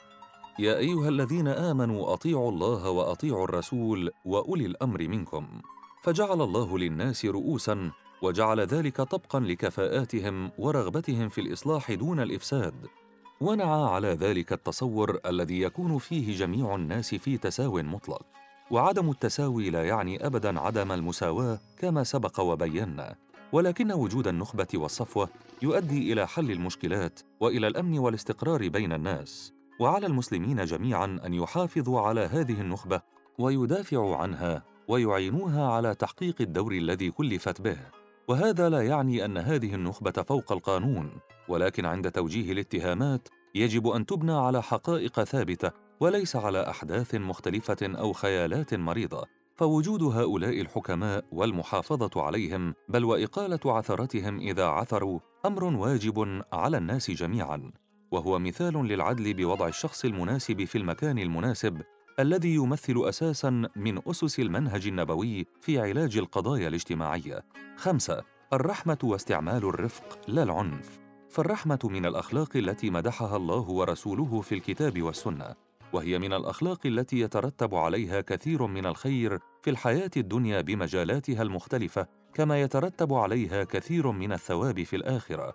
يا 0.59 0.79
أيها 0.79 1.09
الذين 1.09 1.49
آمنوا 1.49 2.13
أطيعوا 2.13 2.51
الله 2.51 2.91
وأطيعوا 2.91 3.45
الرسول 3.45 4.11
وأولي 4.25 4.67
الأمر 4.67 5.09
منكم. 5.09 5.61
فجعل 6.03 6.43
الله 6.43 6.79
للناس 6.79 7.25
رؤوسا 7.25 7.91
وجعل 8.23 8.61
ذلك 8.61 8.97
طبقا 8.97 9.41
لكفاءاتهم 9.41 10.51
ورغبتهم 10.59 11.29
في 11.29 11.41
الإصلاح 11.41 11.93
دون 11.93 12.21
الإفساد. 12.21 13.00
ونعى 13.43 13.83
على 13.83 14.09
ذلك 14.09 14.53
التصور 14.53 15.19
الذي 15.27 15.61
يكون 15.61 15.99
فيه 15.99 16.37
جميع 16.37 16.75
الناس 16.75 17.15
في 17.15 17.39
تساو 17.39 17.83
مطلق. 17.83 18.23
وعدم 18.71 19.11
التساوي 19.11 19.71
لا 19.71 19.85
يعني 19.85 20.27
ابدا 20.27 20.61
عدم 20.61 20.93
المساواة 20.93 21.59
كما 21.79 22.05
سبق 22.05 22.41
وبينا. 22.41 23.15
ولكن 23.53 23.93
وجود 23.93 24.29
النخبة 24.29 24.67
والصفوة 24.75 25.29
يؤدي 25.63 26.13
إلى 26.13 26.29
حل 26.29 26.51
المشكلات 26.51 27.21
وإلى 27.41 27.67
الأمن 27.67 27.99
والاستقرار 27.99 28.69
بين 28.69 28.93
الناس. 28.93 29.53
وعلى 29.81 30.07
المسلمين 30.07 30.65
جميعا 30.65 31.21
أن 31.27 31.35
يحافظوا 31.35 32.01
على 32.01 32.21
هذه 32.21 32.61
النخبة 32.61 33.01
ويدافعوا 33.39 34.17
عنها 34.17 34.63
ويعينوها 34.89 35.73
على 35.73 35.95
تحقيق 35.95 36.35
الدور 36.41 36.73
الذي 36.73 37.11
كلفت 37.11 37.61
به. 37.61 38.00
وهذا 38.31 38.69
لا 38.69 38.83
يعني 38.83 39.25
أن 39.25 39.39
هذه 39.39 39.75
النخبة 39.75 40.11
فوق 40.11 40.53
القانون 40.53 41.11
ولكن 41.49 41.87
عند 41.87 42.11
توجيه 42.11 42.53
الاتهامات 42.53 43.29
يجب 43.55 43.89
أن 43.89 44.07
تبنى 44.07 44.33
على 44.33 44.63
حقائق 44.63 45.25
ثابتة 45.25 45.71
وليس 46.01 46.37
على 46.37 46.71
أحداث 46.71 47.15
مختلفة 47.15 47.77
أو 47.83 48.13
خيالات 48.13 48.75
مريضة. 48.75 49.27
فوجود 49.57 50.03
هؤلاء 50.03 50.61
الحكماء 50.61 51.25
والمحافظة 51.33 52.23
عليهم 52.23 52.75
بل 52.89 53.05
وإقالة 53.05 53.61
عثرتهم 53.65 54.39
إذا 54.39 54.65
عثروا 54.65 55.21
أمر 55.47 55.65
واجب 55.65 56.43
على 56.53 56.77
الناس 56.77 57.11
جميعا. 57.11 57.73
وهو 58.11 58.39
مثال 58.39 58.87
للعدل 58.87 59.35
بوضع 59.35 59.69
الشخص 59.69 60.05
المناسب 60.05 60.65
في 60.65 60.79
المكان 60.79 61.19
المناسب 61.19 61.83
الذي 62.19 62.55
يمثل 62.55 63.03
أساسا 63.09 63.69
من 63.77 64.01
أسس 64.07 64.41
المنهج 64.41 64.87
النبوي 64.87 65.47
في 65.61 65.79
علاج 65.79 66.17
القضايا 66.17 66.69
الاجتماعية. 66.69 67.45
خمسة 67.77 68.23
الرحمة 68.53 68.99
واستعمال 69.03 69.65
الرفق 69.65 70.19
لا 70.29 70.43
العنف. 70.43 70.99
فالرحمة 71.31 71.79
من 71.85 72.07
الأخلاق 72.07 72.57
التي 72.57 72.91
مدحها 72.91 73.37
الله 73.37 73.71
ورسوله 73.71 74.41
في 74.41 74.55
الكتاب 74.55 75.03
والسنة 75.03 75.55
وهي 75.93 76.19
من 76.19 76.33
الأخلاق 76.33 76.87
التي 76.87 77.21
يترتب 77.21 77.75
عليها 77.75 78.21
كثير 78.21 78.67
من 78.67 78.87
الخير 78.87 79.39
في 79.63 79.71
الحياة 79.71 80.11
الدنيا 80.17 80.61
بمجالاتها 80.61 81.43
المختلفة 81.43 82.07
كما 82.35 82.63
يترتب 82.63 83.13
عليها 83.13 83.65
كثير 83.65 84.11
من 84.11 84.33
الثواب 84.33 84.83
في 84.83 84.97
الآخرة. 84.97 85.55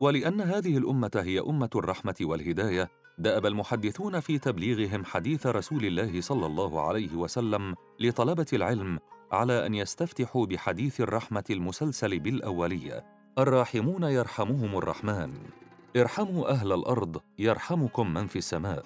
ولأن 0.00 0.40
هذه 0.40 0.78
الأمة 0.78 1.10
هي 1.16 1.40
أمة 1.40 1.70
الرحمة 1.74 2.14
والهداية 2.20 2.90
دأب 3.18 3.46
المحدثون 3.46 4.20
في 4.20 4.38
تبليغهم 4.38 5.04
حديث 5.04 5.46
رسول 5.46 5.84
الله 5.84 6.20
صلى 6.20 6.46
الله 6.46 6.80
عليه 6.80 7.14
وسلم 7.14 7.74
لطلبة 8.00 8.46
العلم 8.52 8.98
على 9.32 9.66
أن 9.66 9.74
يستفتحوا 9.74 10.46
بحديث 10.46 11.00
الرحمة 11.00 11.44
المسلسل 11.50 12.18
بالأولية. 12.18 13.04
الراحمون 13.38 14.02
يرحمهم 14.02 14.78
الرحمن. 14.78 15.34
ارحموا 15.96 16.50
أهل 16.50 16.72
الأرض 16.72 17.20
يرحمكم 17.38 18.14
من 18.14 18.26
في 18.26 18.36
السماء. 18.36 18.84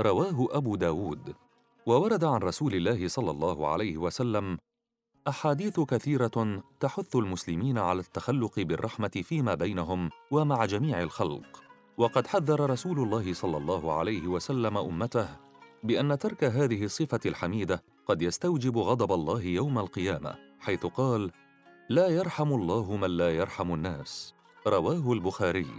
رواه 0.00 0.48
أبو 0.50 0.76
داود. 0.76 1.34
وورد 1.86 2.24
عن 2.24 2.40
رسول 2.40 2.74
الله 2.74 3.08
صلى 3.08 3.30
الله 3.30 3.68
عليه 3.68 3.96
وسلم 3.96 4.58
أحاديث 5.28 5.80
كثيرة 5.80 6.62
تحث 6.80 7.16
المسلمين 7.16 7.78
على 7.78 8.00
التخلق 8.00 8.60
بالرحمة 8.60 9.22
فيما 9.24 9.54
بينهم 9.54 10.10
ومع 10.30 10.64
جميع 10.64 11.02
الخلق. 11.02 11.69
وقد 12.00 12.26
حذر 12.26 12.70
رسول 12.70 12.98
الله 12.98 13.32
صلى 13.34 13.56
الله 13.56 13.98
عليه 13.98 14.28
وسلم 14.28 14.78
أمته 14.78 15.28
بأن 15.84 16.18
ترك 16.18 16.44
هذه 16.44 16.84
الصفة 16.84 17.20
الحميدة 17.26 17.82
قد 18.06 18.22
يستوجب 18.22 18.78
غضب 18.78 19.12
الله 19.12 19.42
يوم 19.42 19.78
القيامة 19.78 20.34
حيث 20.60 20.86
قال 20.86 21.30
لا 21.88 22.08
يرحم 22.08 22.52
الله 22.52 22.96
من 22.96 23.10
لا 23.10 23.30
يرحم 23.36 23.74
الناس. 23.74 24.34
رواه 24.66 25.12
البخاري. 25.12 25.70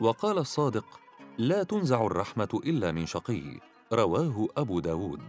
وقال 0.00 0.38
الصادق 0.38 1.00
لا 1.38 1.62
تنزع 1.62 2.06
الرحمة 2.06 2.60
إلا 2.66 2.92
من 2.92 3.06
شقي. 3.06 3.60
رواه 3.92 4.48
أبو 4.56 4.80
داود. 4.80 5.22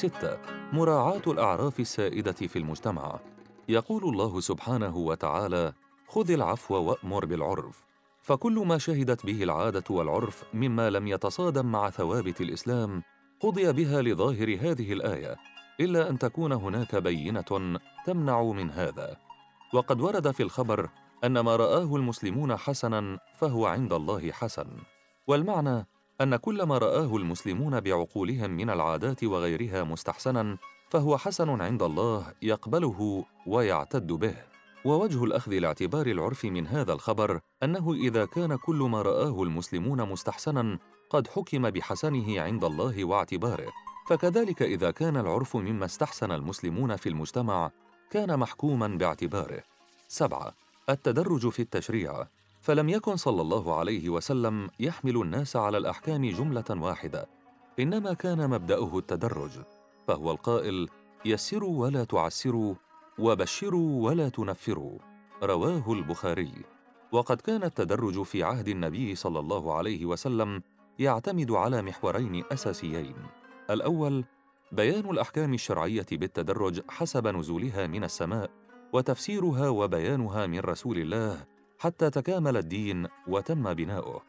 ستة 0.00 0.38
مراعاة 0.72 1.22
الأعراف 1.26 1.80
السائدة 1.80 2.32
في 2.32 2.58
المجتمع. 2.58 3.20
يقول 3.68 4.04
الله 4.04 4.40
سبحانه 4.40 4.96
وتعالى 4.96 5.72
خذ 6.08 6.30
العفو 6.30 6.74
وأمر 6.74 7.24
بالعرف. 7.24 7.84
فكل 8.22 8.52
ما 8.52 8.78
شهدت 8.78 9.26
به 9.26 9.42
العادة 9.42 9.84
والعرف 9.90 10.44
مما 10.54 10.90
لم 10.90 11.06
يتصادم 11.06 11.66
مع 11.66 11.90
ثوابت 11.90 12.40
الإسلام 12.40 13.02
قضي 13.40 13.72
بها 13.72 14.02
لظاهر 14.02 14.58
هذه 14.60 14.92
الآية 14.92 15.36
إلا 15.80 16.10
أن 16.10 16.18
تكون 16.18 16.52
هناك 16.52 16.96
بينة 16.96 17.78
تمنع 18.06 18.42
من 18.42 18.70
هذا. 18.70 19.16
وقد 19.74 20.00
ورد 20.00 20.30
في 20.30 20.42
الخبر 20.42 20.88
أن 21.24 21.40
ما 21.40 21.56
رآه 21.56 21.96
المسلمون 21.96 22.56
حسنا 22.56 23.18
فهو 23.38 23.66
عند 23.66 23.92
الله 23.92 24.32
حسن. 24.32 24.66
والمعنى 25.26 25.86
أن 26.20 26.36
كل 26.36 26.62
ما 26.62 26.78
رآه 26.78 27.16
المسلمون 27.16 27.80
بعقولهم 27.80 28.50
من 28.50 28.70
العادات 28.70 29.24
وغيرها 29.24 29.84
مستحسنا 29.84 30.58
فهو 30.90 31.18
حسن 31.18 31.60
عند 31.60 31.82
الله 31.82 32.32
يقبله 32.42 33.24
ويعتد 33.46 34.06
به. 34.06 34.34
ووجه 34.84 35.24
الأخذ 35.24 35.52
لاعتبار 35.52 36.06
العرف 36.06 36.44
من 36.44 36.66
هذا 36.66 36.92
الخبر 36.92 37.40
أنه 37.62 37.92
إذا 37.92 38.24
كان 38.24 38.56
كل 38.56 38.76
ما 38.76 39.02
رآه 39.02 39.42
المسلمون 39.42 40.08
مستحسنا 40.08 40.78
قد 41.10 41.26
حكم 41.26 41.70
بحسنه 41.70 42.40
عند 42.40 42.64
الله 42.64 43.04
واعتباره. 43.04 43.72
فكذلك 44.08 44.62
إذا 44.62 44.90
كان 44.90 45.16
العرف 45.16 45.56
مما 45.56 45.84
استحسن 45.84 46.32
المسلمون 46.32 46.96
في 46.96 47.08
المجتمع 47.08 47.70
كان 48.10 48.38
محكوما 48.38 48.88
باعتباره. 48.88 49.62
سبعة. 50.08 50.54
التدرج 50.90 51.48
في 51.48 51.62
التشريع. 51.62 52.26
فلم 52.60 52.88
يكن 52.88 53.16
صلى 53.16 53.42
الله 53.42 53.78
عليه 53.78 54.08
وسلم 54.08 54.70
يحمل 54.80 55.16
الناس 55.16 55.56
على 55.56 55.78
الأحكام 55.78 56.30
جملة 56.30 56.64
واحدة 56.70 57.28
إنما 57.78 58.12
كان 58.12 58.50
مبدأه 58.50 58.98
التدرج 58.98 59.50
فهو 60.08 60.30
القائل 60.30 60.88
يسروا 61.24 61.82
ولا 61.82 62.04
تعسروا 62.04 62.74
وبشروا 63.18 64.08
ولا 64.08 64.28
تنفروا 64.28 64.98
رواه 65.42 65.92
البخاري. 65.92 66.52
وقد 67.12 67.40
كان 67.40 67.64
التدرج 67.64 68.22
في 68.22 68.42
عهد 68.42 68.68
النبي 68.68 69.14
صلى 69.14 69.38
الله 69.38 69.74
عليه 69.74 70.06
وسلم 70.06 70.62
يعتمد 70.98 71.50
على 71.50 71.82
محورين 71.82 72.44
أساسيين. 72.52 73.16
الأول 73.70 74.24
بيان 74.72 75.10
الأحكام 75.10 75.54
الشرعية 75.54 76.06
بالتدرج 76.12 76.80
حسب 76.88 77.26
نزولها 77.26 77.86
من 77.86 78.04
السماء 78.04 78.50
وتفسيرها 78.92 79.68
وبيانها 79.68 80.46
من 80.46 80.58
رسول 80.58 80.98
الله 80.98 81.46
حتى 81.80 82.10
تكامل 82.10 82.56
الدين 82.56 83.06
وتم 83.28 83.74
بناؤه. 83.74 84.22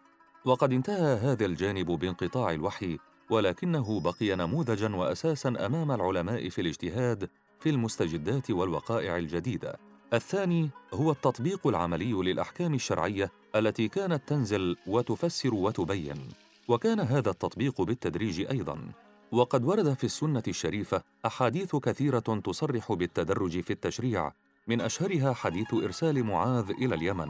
وقد 0.46 0.74
انتهى 0.74 1.18
هذا 1.18 1.46
الجانب 1.46 1.86
بانقطاع 1.86 2.52
الوحي 2.52 2.98
ولكنه 3.30 4.00
بقي 4.00 4.36
نموذجا 4.36 4.96
واساسا 4.96 5.50
أمام 5.50 5.92
العلماء 5.92 6.50
في 6.50 6.62
الاجتهاد 6.62 7.30
في 7.60 7.70
المستجدات 7.70 8.52
والوقائع 8.52 9.18
الجديدة. 9.18 9.78
الثاني 10.14 10.70
هو 10.94 11.12
التطبيق 11.12 11.68
العملي 11.68 12.14
للأحكام 12.14 12.74
الشرعية 12.74 13.32
التي 13.56 13.88
كانت 13.88 14.28
تنزل 14.28 14.78
وتفسر 14.88 15.54
وتبين. 15.54 16.30
وكان 16.68 17.00
هذا 17.00 17.30
التطبيق 17.30 17.82
بالتدريج 17.82 18.42
أيضا. 18.52 18.92
وقد 19.32 19.66
ورد 19.66 19.94
في 19.94 20.04
السنة 20.04 20.44
الشريفة 20.48 21.02
أحاديث 21.26 21.76
كثيرة 21.76 22.20
تصرح 22.20 22.94
بالتدرج 22.94 23.60
في 23.60 23.74
التشريع 23.74 24.32
من 24.68 24.82
أشهرها 24.82 25.34
حديث 25.34 25.74
إرسال 25.74 26.24
معاذ 26.24 26.70
إلى 26.70 26.96
اليمن. 26.96 27.30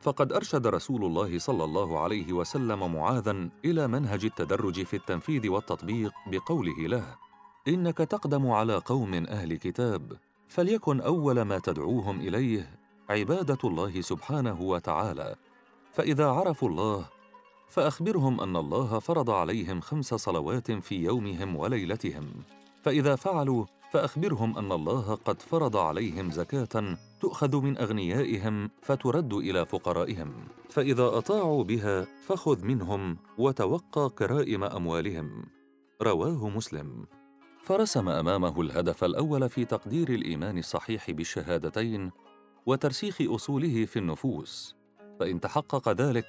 فقد 0.00 0.32
أرشد 0.32 0.66
رسول 0.66 1.04
الله 1.04 1.38
صلى 1.38 1.64
الله 1.64 2.00
عليه 2.00 2.32
وسلم 2.32 2.94
معاذا 2.94 3.48
إلى 3.64 3.88
منهج 3.88 4.24
التدرج 4.24 4.82
في 4.82 4.96
التنفيذ 4.96 5.48
والتطبيق 5.48 6.12
بقوله 6.26 6.86
له 6.86 7.04
إنك 7.68 7.98
تقدم 7.98 8.50
على 8.50 8.76
قوم 8.76 9.14
أهل 9.14 9.56
كتاب 9.56 10.12
فليكن 10.48 11.00
أول 11.00 11.42
ما 11.42 11.58
تدعوهم 11.58 12.20
إليه 12.20 12.78
عبادة 13.10 13.58
الله 13.64 14.00
سبحانه 14.00 14.60
وتعالى. 14.60 15.34
فإذا 15.92 16.26
عرفوا 16.26 16.68
الله 16.68 17.04
فأخبرهم 17.68 18.40
أن 18.40 18.56
الله 18.56 18.98
فرض 18.98 19.30
عليهم 19.30 19.80
خمس 19.80 20.14
صلوات 20.14 20.72
في 20.72 21.04
يومهم 21.04 21.56
وليلتهم. 21.56 22.32
فإذا 22.82 23.16
فعلوا 23.16 23.64
فأخبرهم 23.92 24.58
أن 24.58 24.72
الله 24.72 25.14
قد 25.14 25.42
فرض 25.42 25.76
عليهم 25.76 26.30
زكاة 26.30 26.98
تؤخذ 27.20 27.56
من 27.56 27.78
أغنيائهم 27.78 28.70
فترد 28.82 29.32
إلى 29.32 29.66
فقرائهم 29.66 30.32
فإذا 30.70 31.04
أطاعوا 31.04 31.64
بها 31.64 32.06
فخذ 32.26 32.64
منهم 32.64 33.16
وتوقى 33.38 34.10
كرائم 34.18 34.64
أموالهم. 34.64 35.44
رواه 36.02 36.48
مسلم. 36.48 37.06
فرسم 37.62 38.08
أمامه 38.08 38.60
الهدف 38.60 39.04
الأول 39.04 39.48
في 39.48 39.64
تقدير 39.64 40.08
الإيمان 40.08 40.58
الصحيح 40.58 41.10
بالشهادتين 41.10 42.10
وترسيخ 42.66 43.16
أصوله 43.20 43.84
في 43.84 43.98
النفوس. 43.98 44.76
فإن 45.20 45.40
تحقق 45.40 45.88
ذلك 45.88 46.24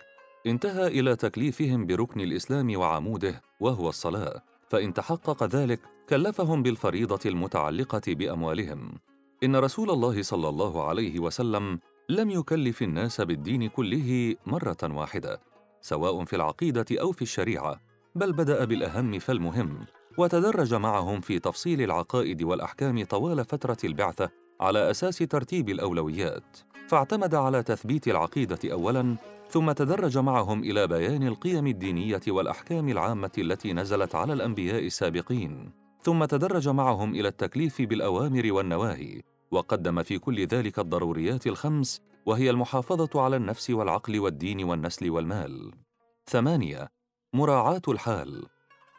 انتهى 0.47 0.87
إلى 0.87 1.15
تكليفهم 1.15 1.85
بركن 1.85 2.21
الإسلام 2.21 2.77
وعموده 2.77 3.41
وهو 3.59 3.89
الصلاة. 3.89 4.43
فإن 4.69 4.93
تحقق 4.93 5.43
ذلك 5.43 5.92
كلفهم 6.09 6.63
بالفريضة 6.63 7.19
المتعلقة 7.25 8.01
بأموالهم. 8.07 8.91
إن 9.43 9.55
رسول 9.55 9.91
الله 9.91 10.21
صلى 10.21 10.49
الله 10.49 10.87
عليه 10.87 11.19
وسلم 11.19 11.79
لم 12.09 12.29
يكلف 12.29 12.81
الناس 12.81 13.21
بالدين 13.21 13.69
كله 13.69 14.35
مرة 14.45 14.77
واحدة 14.83 15.39
سواء 15.81 16.25
في 16.25 16.35
العقيدة 16.35 16.85
أو 16.91 17.11
في 17.11 17.21
الشريعة 17.21 17.79
بل 18.15 18.33
بدأ 18.33 18.65
بالأهم 18.65 19.19
فالمهم 19.19 19.85
وتدرج 20.17 20.73
معهم 20.73 21.21
في 21.21 21.39
تفصيل 21.39 21.81
العقائد 21.81 22.43
والأحكام 22.43 23.05
طوال 23.05 23.45
فترة 23.45 23.77
البعثة 23.83 24.29
على 24.61 24.91
أساس 24.91 25.17
ترتيب 25.17 25.69
الأولويات. 25.69 26.57
فاعتمد 26.87 27.35
على 27.35 27.63
تثبيت 27.63 28.07
العقيدة 28.07 28.59
اولا 28.71 29.15
ثم 29.49 29.71
تدرج 29.71 30.17
معهم 30.17 30.63
إلى 30.63 30.87
بيان 30.87 31.27
القيم 31.27 31.67
الدينية 31.67 32.21
والأحكام 32.27 32.89
العامة 32.89 33.31
التي 33.37 33.73
نزلت 33.73 34.15
على 34.15 34.33
الأنبياء 34.33 34.85
السابقين. 34.85 35.82
ثم 36.03 36.25
تدرج 36.25 36.69
معهم 36.69 37.15
إلى 37.15 37.27
التكليف 37.27 37.81
بالأوامر 37.81 38.53
والنواهي 38.53 39.21
وقدم 39.51 40.03
في 40.03 40.19
كل 40.19 40.45
ذلك 40.45 40.79
الضروريات 40.79 41.47
الخمس 41.47 42.01
وهي 42.25 42.49
المحافظة 42.49 43.21
على 43.21 43.35
النفس 43.35 43.69
والعقل 43.69 44.19
والدين 44.19 44.63
والنسل 44.63 45.09
والمال. 45.09 45.71
ثمانية 46.25 46.89
مراعاة 47.33 47.81
الحال. 47.87 48.45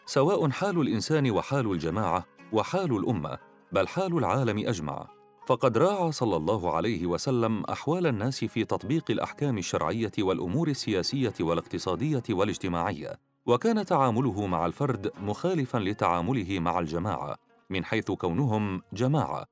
سواء 0.07 0.51
حال 0.51 0.81
الإنسان 0.81 1.31
وحال 1.31 1.71
الجماعة 1.71 2.25
وحال 2.53 2.97
الأمة 2.97 3.39
بل 3.73 3.89
حال 3.89 4.19
العالم 4.19 4.59
أجمع. 4.69 5.07
فقد 5.47 5.79
راعى 5.79 6.13
صلى 6.13 6.37
الله 6.37 6.75
عليه 6.75 7.07
وسلم 7.07 7.65
أحوال 7.65 8.07
الناس 8.07 8.45
في 8.45 8.65
تطبيق 8.65 9.11
الأحكام 9.11 9.59
الشرعية 9.59 10.13
والأمور 10.19 10.69
السياسية 10.69 11.35
والاقتصادية 11.41 12.23
والاجتماعية. 12.31 13.19
وكان 13.47 13.85
تعامله 13.85 14.47
مع 14.47 14.67
الفرد 14.67 15.13
مخالفا 15.21 15.79
لتعامله 15.79 16.59
مع 16.61 16.79
الجماعة 16.79 17.37
من 17.71 17.85
حيث 17.85 18.11
كونهم 18.11 18.83
جماعة 18.93 19.45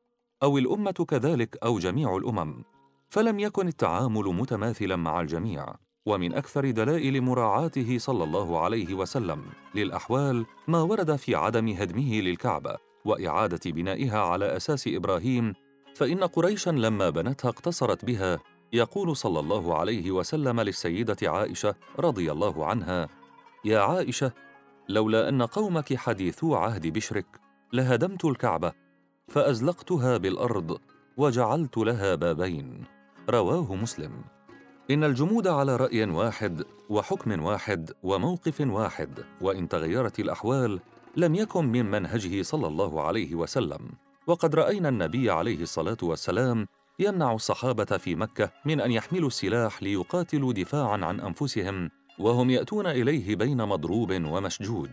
أو 0.43 0.59
الأمة 0.59 1.07
كذلك 1.09 1.57
أو 1.65 1.79
جميع 1.79 2.17
الأمم. 2.17 2.65
فلم 3.09 3.39
يكن 3.39 3.69
التعامل 3.69 4.25
متماثلا 4.25 4.97
مع 4.97 5.21
الجميع 5.21 5.67
ومن 6.07 6.35
أكثر 6.35 6.71
دلائل 6.71 7.21
مراعاته 7.21 7.99
صلى 7.99 8.25
الله 8.25 8.61
عليه 8.61 8.95
وسلم 8.95 9.43
للأحوال 9.75 10.47
ما 10.69 10.83
ورد 10.83 11.17
في 11.17 11.35
عدم 11.35 11.69
هدمه 11.69 12.21
للكعبة 12.21 12.77
وإعادة 13.05 13.71
بنائها 13.71 14.19
على 14.19 14.57
أساس 14.57 14.89
إبراهيم 14.89 15.55
فإن 15.95 16.25
قريشا 16.25 16.71
لما 16.71 17.11
بنتها 17.11 17.49
اقتصرت 17.49 18.05
بها 18.05 18.39
يقول 18.73 19.17
صلى 19.17 19.41
الله 19.41 19.79
عليه 19.79 20.11
وسلم 20.11 20.61
للسيدة 20.61 21.17
عائشة 21.23 21.75
رضي 21.99 22.33
الله 22.33 22.67
عنها 22.67 23.09
يا 23.65 23.81
عائشة 23.81 24.33
لولا 24.89 25.29
أن 25.29 25.43
قومك 25.43 25.95
حديثو 25.95 26.55
عهد 26.55 26.87
بشرك 26.87 27.27
لهدمت 27.73 28.25
الكعبة 28.25 28.73
فأزلقتها 29.29 30.17
بالأرض 30.17 30.81
وجعلت 31.17 31.79
لها 31.79 32.15
بابين. 32.15 32.85
رواه 33.31 33.75
مسلم. 33.75 34.13
إن 34.91 35.05
الجمود 35.05 35.47
على 35.47 35.77
رأي 35.77 36.05
واحد 36.05 36.65
وحكم 36.89 37.43
واحد 37.43 37.91
وموقف 38.03 38.61
واحد 38.61 39.25
وإن 39.41 39.69
تغيرت 39.69 40.21
الأحوال 40.21 40.81
لم 41.17 41.35
يكن 41.35 41.65
من 41.65 41.91
منهجه 41.91 42.43
صلى 42.43 42.67
الله 42.67 43.03
عليه 43.03 43.35
وسلم. 43.35 43.91
وقد 44.27 44.55
رأينا 44.55 44.89
النبي 44.89 45.31
عليه 45.31 45.63
الصلاة 45.63 45.97
والسلام 46.03 46.67
يمنع 46.99 47.33
الصحابة 47.33 47.85
في 47.85 48.15
مكة 48.15 48.51
من 48.65 48.81
أن 48.81 48.93
يحملوا 48.93 49.29
السلاح 49.29 49.83
ليقاتلوا 49.83 50.53
دفاعا 50.53 51.05
عن 51.05 51.21
أنفسهم 51.21 51.91
وهم 52.23 52.51
يأتون 52.51 52.87
إليه 52.87 53.37
بين 53.37 53.65
مضروب 53.65 54.13
ومشجوج 54.13 54.91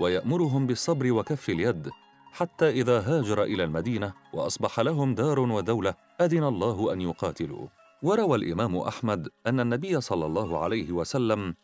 ويأمرهم 0.00 0.66
بالصبر 0.66 1.12
وكف 1.12 1.50
اليد 1.50 1.90
حتى 2.32 2.70
إذا 2.70 3.00
هاجر 3.00 3.42
إلى 3.42 3.64
المدينة 3.64 4.12
وأصبح 4.32 4.80
لهم 4.80 5.14
دار 5.14 5.40
ودولة 5.40 5.94
أذن 6.20 6.44
الله 6.44 6.92
أن 6.92 7.00
يقاتلوا. 7.00 7.66
وروى 8.02 8.38
الإمام 8.38 8.76
أحمد 8.76 9.28
أن 9.46 9.60
النبي 9.60 10.00
صلى 10.00 10.26
الله 10.26 10.58
عليه 10.58 10.92
وسلم 10.92 11.54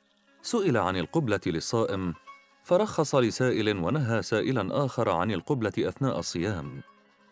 سئل 0.42 0.76
عن 0.76 0.96
القبلة 0.96 1.40
للصائم 1.46 2.14
فرخص 2.64 3.14
لسائل 3.14 3.78
ونهى 3.78 4.22
سائلا 4.22 4.84
آخر 4.84 5.10
عن 5.10 5.30
القبلة 5.30 5.72
أثناء 5.78 6.18
الصيام. 6.18 6.82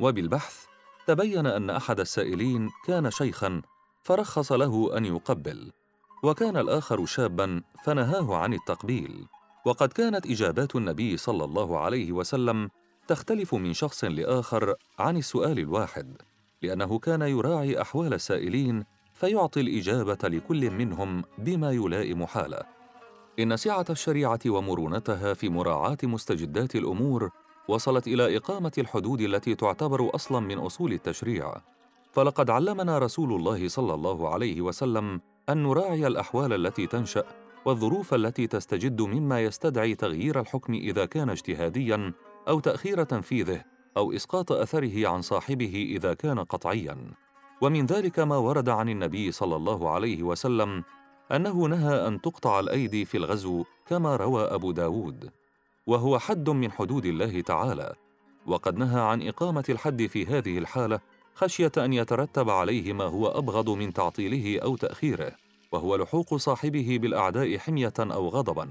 وبالبحث 0.00 0.64
تبين 1.06 1.46
أن 1.46 1.70
أحد 1.70 2.00
السائلين 2.00 2.70
كان 2.86 3.10
شيخا 3.10 3.62
فرخص 4.02 4.52
له 4.52 4.96
أن 4.96 5.04
يقبل. 5.04 5.72
وكان 6.22 6.56
الآخر 6.56 7.06
شابا 7.06 7.62
فنهاه 7.84 8.36
عن 8.36 8.54
التقبيل. 8.54 9.26
وقد 9.66 9.92
كانت 9.92 10.26
إجابات 10.26 10.76
النبي 10.76 11.16
صلى 11.16 11.44
الله 11.44 11.78
عليه 11.78 12.12
وسلم 12.12 12.68
تختلف 13.08 13.54
من 13.54 13.72
شخص 13.72 14.04
لآخر 14.04 14.74
عن 14.98 15.16
السؤال 15.16 15.58
الواحد 15.58 16.22
لأنه 16.62 16.98
كان 16.98 17.22
يراعي 17.22 17.82
أحوال 17.82 18.14
السائلين 18.14 18.84
فيعطي 19.14 19.60
الإجابة 19.60 20.18
لكل 20.24 20.70
منهم 20.70 21.24
بما 21.38 21.72
يلائم 21.72 22.26
حاله. 22.26 22.60
إن 23.38 23.56
سعة 23.56 23.84
الشريعة 23.90 24.40
ومرونتها 24.46 25.34
في 25.34 25.48
مراعاة 25.48 25.98
مستجدات 26.02 26.76
الأمور 26.76 27.30
وصلت 27.68 28.06
إلى 28.06 28.36
إقامة 28.36 28.72
الحدود 28.78 29.20
التي 29.20 29.54
تعتبر 29.54 30.14
أصلا 30.14 30.40
من 30.40 30.58
أصول 30.58 30.92
التشريع. 30.92 31.54
فلقد 32.12 32.50
علمنا 32.50 32.98
رسول 32.98 33.32
الله 33.32 33.68
صلى 33.68 33.94
الله 33.94 34.28
عليه 34.28 34.60
وسلم 34.60 35.20
أن 35.48 35.62
نراعي 35.62 36.06
الأحوال 36.06 36.52
التي 36.52 36.86
تنشأ 36.86 37.24
والظروف 37.64 38.14
التي 38.14 38.46
تستجد 38.46 39.02
مما 39.02 39.40
يستدعي 39.40 39.94
تغيير 39.94 40.40
الحكم 40.40 40.74
إذا 40.74 41.06
كان 41.06 41.30
اجتهاديا 41.30 42.12
أو 42.48 42.60
تأخير 42.60 43.04
تنفيذه 43.04 43.64
أو 43.96 44.12
إسقاط 44.12 44.52
أثره 44.52 45.08
عن 45.08 45.22
صاحبه 45.22 45.86
إذا 45.96 46.14
كان 46.14 46.38
قطعيا. 46.38 46.96
ومن 47.60 47.86
ذلك 47.86 48.18
ما 48.18 48.36
ورد 48.36 48.68
عن 48.68 48.88
النبي 48.88 49.32
صلى 49.32 49.56
الله 49.56 49.90
عليه 49.90 50.22
وسلم 50.22 50.84
أنه 51.32 51.66
نهى 51.66 52.06
أن 52.06 52.20
تقطع 52.20 52.60
الأيدي 52.60 53.04
في 53.04 53.16
الغزو 53.16 53.64
كما 53.86 54.16
روى 54.16 54.44
أبو 54.44 54.72
داود 54.72 55.30
وهو 55.86 56.18
حد 56.18 56.50
من 56.50 56.72
حدود 56.72 57.06
الله 57.06 57.40
تعالى. 57.40 57.94
وقد 58.46 58.76
نهى 58.76 59.00
عن 59.00 59.28
إقامة 59.28 59.64
الحد 59.68 60.06
في 60.06 60.26
هذه 60.26 60.58
الحالة 60.58 61.00
خشية 61.36 61.72
أن 61.76 61.92
يترتب 61.92 62.50
عليه 62.50 62.92
ما 62.92 63.04
هو 63.04 63.26
أبغض 63.26 63.70
من 63.70 63.92
تعطيله 63.92 64.60
أو 64.62 64.76
تأخيره 64.76 65.32
وهو 65.72 65.96
لحوق 65.96 66.34
صاحبه 66.34 66.98
بالأعداء 67.02 67.58
حمية 67.58 67.92
أو 67.98 68.28
غضبا. 68.28 68.68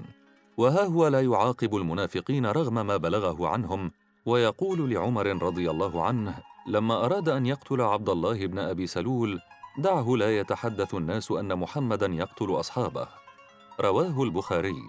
وها 0.56 0.84
هو 0.84 1.08
لا 1.08 1.20
يعاقب 1.20 1.76
المنافقين 1.76 2.46
رغم 2.46 2.86
ما 2.86 2.96
بلغه 2.96 3.48
عنهم. 3.48 3.90
ويقول 4.26 4.90
لعمر 4.90 5.26
رضي 5.26 5.70
الله 5.70 6.02
عنه 6.02 6.38
لما 6.68 7.04
أراد 7.04 7.28
أن 7.28 7.46
يقتل 7.46 7.80
عبد 7.80 8.08
الله 8.08 8.46
بن 8.46 8.58
أبي 8.58 8.86
سلول 8.86 9.40
دعه 9.78 10.16
لا 10.16 10.38
يتحدث 10.38 10.94
الناس 10.94 11.30
أن 11.30 11.58
محمدا 11.58 12.06
يقتل 12.06 12.50
أصحابه. 12.50 13.08
رواه 13.80 14.22
البخاري. 14.22 14.82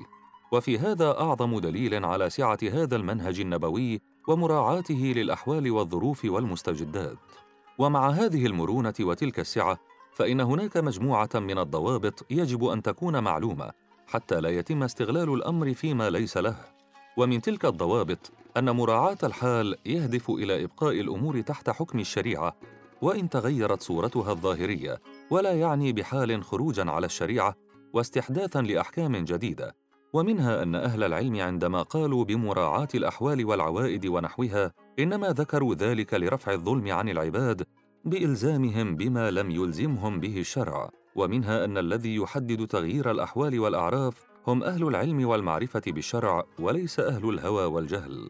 وفي 0.52 0.80
هذا 0.80 1.20
أعظم 1.20 1.60
دليل 1.60 2.06
على 2.06 2.30
سعة 2.30 2.60
هذا 2.64 2.96
المنهج 2.96 3.40
النبوي 3.40 4.02
ومراعاته 4.28 5.14
للأحوال 5.16 5.72
والظروف 5.72 6.26
والمستجدات. 6.26 7.18
ومع 7.78 8.10
هذه 8.10 8.46
المرونة 8.46 8.94
وتلك 9.00 9.40
السعة 9.40 9.80
فإن 10.12 10.42
هناك 10.42 10.78
مجموعة 10.78 11.30
من 11.36 11.58
الضوابط 11.58 12.26
يجب 12.30 12.66
أن 12.66 12.82
تكون 12.82 13.24
معلومة 13.24 13.72
حتى 14.08 14.42
لا 14.42 14.50
يتم 14.50 14.84
استغلال 14.84 15.34
الأمر 15.34 15.74
فيما 15.74 16.10
ليس 16.10 16.38
له. 16.38 16.56
ومن 17.18 17.42
تلك 17.42 17.66
الضوابط 17.66 18.32
أن 18.58 18.70
مراعاة 18.70 19.18
الحال 19.24 19.78
يهدف 19.86 20.30
إلى 20.30 20.64
إبقاء 20.64 21.00
الأمور 21.00 21.42
تحت 21.42 21.70
حكم 21.70 22.00
الشريعة 22.00 22.56
وإن 23.02 23.30
تغيرت 23.30 23.82
صورتها 23.82 24.32
الظاهرية 24.32 25.02
ولا 25.30 25.54
يعني 25.54 25.94
بحال 25.94 26.44
خروجا 26.44 26.92
على 26.92 27.06
الشريعة 27.06 27.56
واستحداثا 27.94 28.62
لأحكام 28.62 29.16
جديدة. 29.16 29.76
ومنها 30.14 30.64
أن 30.64 30.76
أهل 30.76 31.04
العلم 31.04 31.42
عندما 31.42 31.82
قالوا 31.82 32.24
بمراعاة 32.24 32.88
الأحوال 32.96 33.46
والعوائد 33.46 34.06
ونحوها 34.06 34.74
إنما 35.00 35.28
ذكروا 35.28 35.76
ذلك 35.76 36.14
لرفع 36.14 36.52
الظلم 36.52 36.92
عن 36.92 37.10
العباد 37.10 37.64
بإلزامهم 38.06 38.96
بما 38.96 39.32
لم 39.32 39.52
يلزمهم 39.52 40.20
به 40.20 40.40
الشرع. 40.40 40.90
ومنها 41.16 41.66
أن 41.66 41.78
الذي 41.78 42.16
يحدد 42.16 42.68
تغيير 42.68 43.12
الأحوال 43.12 43.60
والأعراف 43.60 44.26
هم 44.48 44.64
أهل 44.64 44.88
العلم 44.88 45.28
والمعرفة 45.28 45.82
بالشرع 45.88 46.44
وليس 46.60 47.00
أهل 47.00 47.30
الهوى 47.30 47.64
والجهل. 47.64 48.30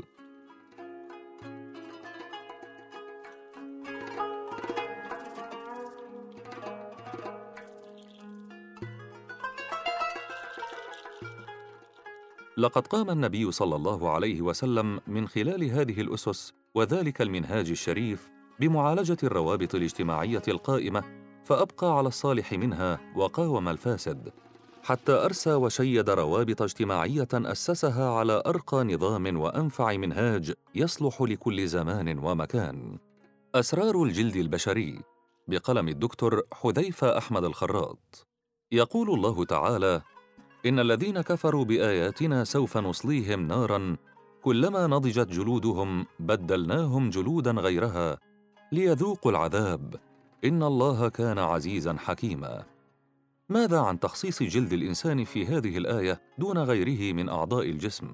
لقد 12.57 12.87
قام 12.87 13.09
النبي 13.09 13.51
صلى 13.51 13.75
الله 13.75 14.09
عليه 14.11 14.41
وسلم 14.41 14.99
من 15.07 15.27
خلال 15.27 15.63
هذه 15.63 16.01
الأسس 16.01 16.53
وذلك 16.75 17.21
المنهاج 17.21 17.69
الشريف 17.69 18.29
بمعالجة 18.59 19.17
الروابط 19.23 19.75
الاجتماعية 19.75 20.41
القائمة 20.47 21.03
فأبقى 21.45 21.97
على 21.97 22.07
الصالح 22.07 22.53
منها 22.53 22.99
وقاوم 23.15 23.69
الفاسد 23.69 24.31
حتى 24.83 25.11
أرسى 25.11 25.53
وشيد 25.53 26.09
روابط 26.09 26.61
اجتماعية 26.61 27.27
أسسها 27.33 28.09
على 28.09 28.43
أرقى 28.45 28.83
نظام 28.83 29.39
وأنفع 29.39 29.97
منهاج 29.97 30.53
يصلح 30.75 31.21
لكل 31.21 31.67
زمان 31.67 32.19
ومكان. 32.19 32.97
أسرار 33.55 34.03
الجلد 34.03 34.35
البشري 34.35 34.99
بقلم 35.47 35.87
الدكتور 35.87 36.41
حذيفة 36.53 37.17
أحمد 37.17 37.43
الخراط. 37.43 38.27
يقول 38.71 39.09
الله 39.09 39.45
تعالى 39.45 40.01
إن 40.65 40.79
الذين 40.79 41.21
كفروا 41.21 41.65
بآياتنا 41.65 42.43
سوف 42.43 42.77
نصليهم 42.77 43.47
نارا 43.47 43.97
كلما 44.41 44.87
نضجت 44.87 45.27
جلودهم 45.27 46.05
بدلناهم 46.19 47.09
جلودا 47.09 47.51
غيرها 47.51 48.17
ليذوقوا 48.71 49.31
العذاب. 49.31 49.95
إن 50.45 50.63
الله 50.63 51.09
كان 51.09 51.39
عزيزا 51.39 51.93
حكيما. 51.93 52.63
ماذا 53.49 53.79
عن 53.79 53.99
تخصيص 53.99 54.43
جلد 54.43 54.73
الإنسان 54.73 55.23
في 55.23 55.45
هذه 55.45 55.77
الآية 55.77 56.21
دون 56.37 56.57
غيره 56.57 57.13
من 57.13 57.29
أعضاء 57.29 57.69
الجسم؟ 57.69 58.07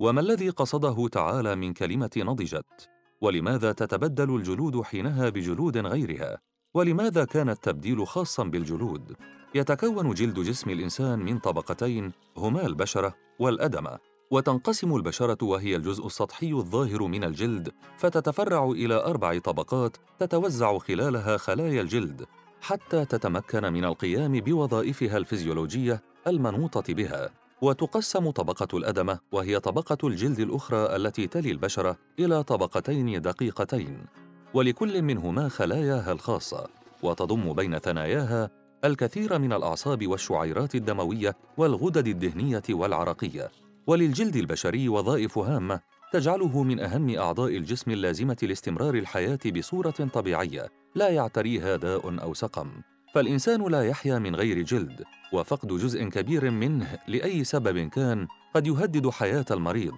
وما 0.00 0.20
الذي 0.20 0.50
قصده 0.50 1.08
تعالى 1.08 1.56
من 1.56 1.72
كلمة 1.72 2.10
نضجت؟ 2.16 2.88
ولماذا 3.20 3.72
تتبدل 3.72 4.36
الجلود 4.36 4.82
حينها 4.82 5.28
بجلود 5.28 5.78
غيرها؟ 5.78 6.38
ولماذا 6.74 7.24
كان 7.24 7.48
التبديل 7.48 8.06
خاصا 8.06 8.44
بالجلود؟ 8.44 9.16
يتكون 9.54 10.14
جلد 10.14 10.40
جسم 10.40 10.70
الإنسان 10.70 11.18
من 11.18 11.38
طبقتين 11.38 12.12
هما 12.36 12.66
البشرة 12.66 13.14
والأدمة. 13.38 13.98
وتنقسم 14.30 14.96
البشرة 14.96 15.44
وهي 15.44 15.76
الجزء 15.76 16.06
السطحي 16.06 16.52
الظاهر 16.52 17.02
من 17.02 17.24
الجلد 17.24 17.72
فتتفرع 17.98 18.70
إلى 18.70 18.94
أربع 18.94 19.38
طبقات 19.38 19.96
تتوزع 20.18 20.78
خلالها 20.78 21.36
خلايا 21.36 21.82
الجلد 21.82 22.26
حتى 22.60 23.04
تتمكن 23.04 23.72
من 23.72 23.84
القيام 23.84 24.40
بوظائفها 24.40 25.16
الفيزيولوجية 25.16 26.02
المنوطة 26.26 26.94
بها. 26.94 27.30
وتقسم 27.62 28.30
طبقة 28.30 28.78
الأدمة 28.78 29.18
وهي 29.32 29.60
طبقة 29.60 30.08
الجلد 30.08 30.40
الأخرى 30.40 30.96
التي 30.96 31.26
تلي 31.26 31.50
البشرة 31.50 31.96
إلى 32.18 32.42
طبقتين 32.42 33.22
دقيقتين. 33.22 34.06
ولكل 34.54 35.02
منهما 35.02 35.48
خلاياها 35.48 36.12
الخاصة 36.12 36.66
وتضم 37.02 37.52
بين 37.52 37.78
ثناياها 37.78 38.63
الكثير 38.84 39.38
من 39.38 39.52
الأعصاب 39.52 40.06
والشعيرات 40.06 40.74
الدموية 40.74 41.36
والغدد 41.56 42.08
الدهنية 42.08 42.62
والعرقيه 42.70 43.50
وللجلد 43.86 44.36
البشري 44.36 44.88
وظائف 44.88 45.38
هامة 45.38 45.80
تجعله 46.12 46.62
من 46.62 46.80
أهم 46.80 47.18
أعضاء 47.18 47.56
الجسم 47.56 47.90
اللازمة 47.90 48.36
لاستمرار 48.42 48.94
الحياة 48.94 49.38
بصورة 49.56 49.90
طبيعية 49.90 50.70
لا 50.94 51.08
يعتريها 51.08 51.76
داء 51.76 52.22
أو 52.22 52.34
سقم. 52.34 52.70
فالإنسان 53.14 53.68
لا 53.68 53.82
يحيا 53.82 54.18
من 54.18 54.36
غير 54.36 54.62
جلد 54.62 55.04
وفقد 55.32 55.68
جزء 55.68 56.04
كبير 56.04 56.50
منه 56.50 56.98
لأي 57.08 57.44
سبب 57.44 57.88
كان 57.88 58.26
قد 58.54 58.66
يهدد 58.66 59.08
حياة 59.08 59.44
المريض. 59.50 59.94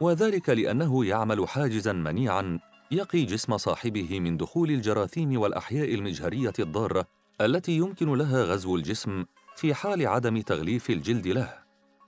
وذلك 0.00 0.48
لأنه 0.48 1.04
يعمل 1.04 1.48
حاجزا 1.48 1.92
منيعا 1.92 2.58
يقي 2.90 3.24
جسم 3.24 3.56
صاحبه 3.56 4.20
من 4.20 4.36
دخول 4.36 4.70
الجراثيم 4.70 5.40
والأحياء 5.40 5.94
المجهرية 5.94 6.52
الضارة 6.58 7.06
التي 7.40 7.72
يمكن 7.76 8.14
لها 8.14 8.44
غزو 8.44 8.76
الجسم 8.76 9.24
في 9.56 9.74
حال 9.74 10.06
عدم 10.06 10.40
تغليف 10.40 10.90
الجلد 10.90 11.26
له 11.26 11.54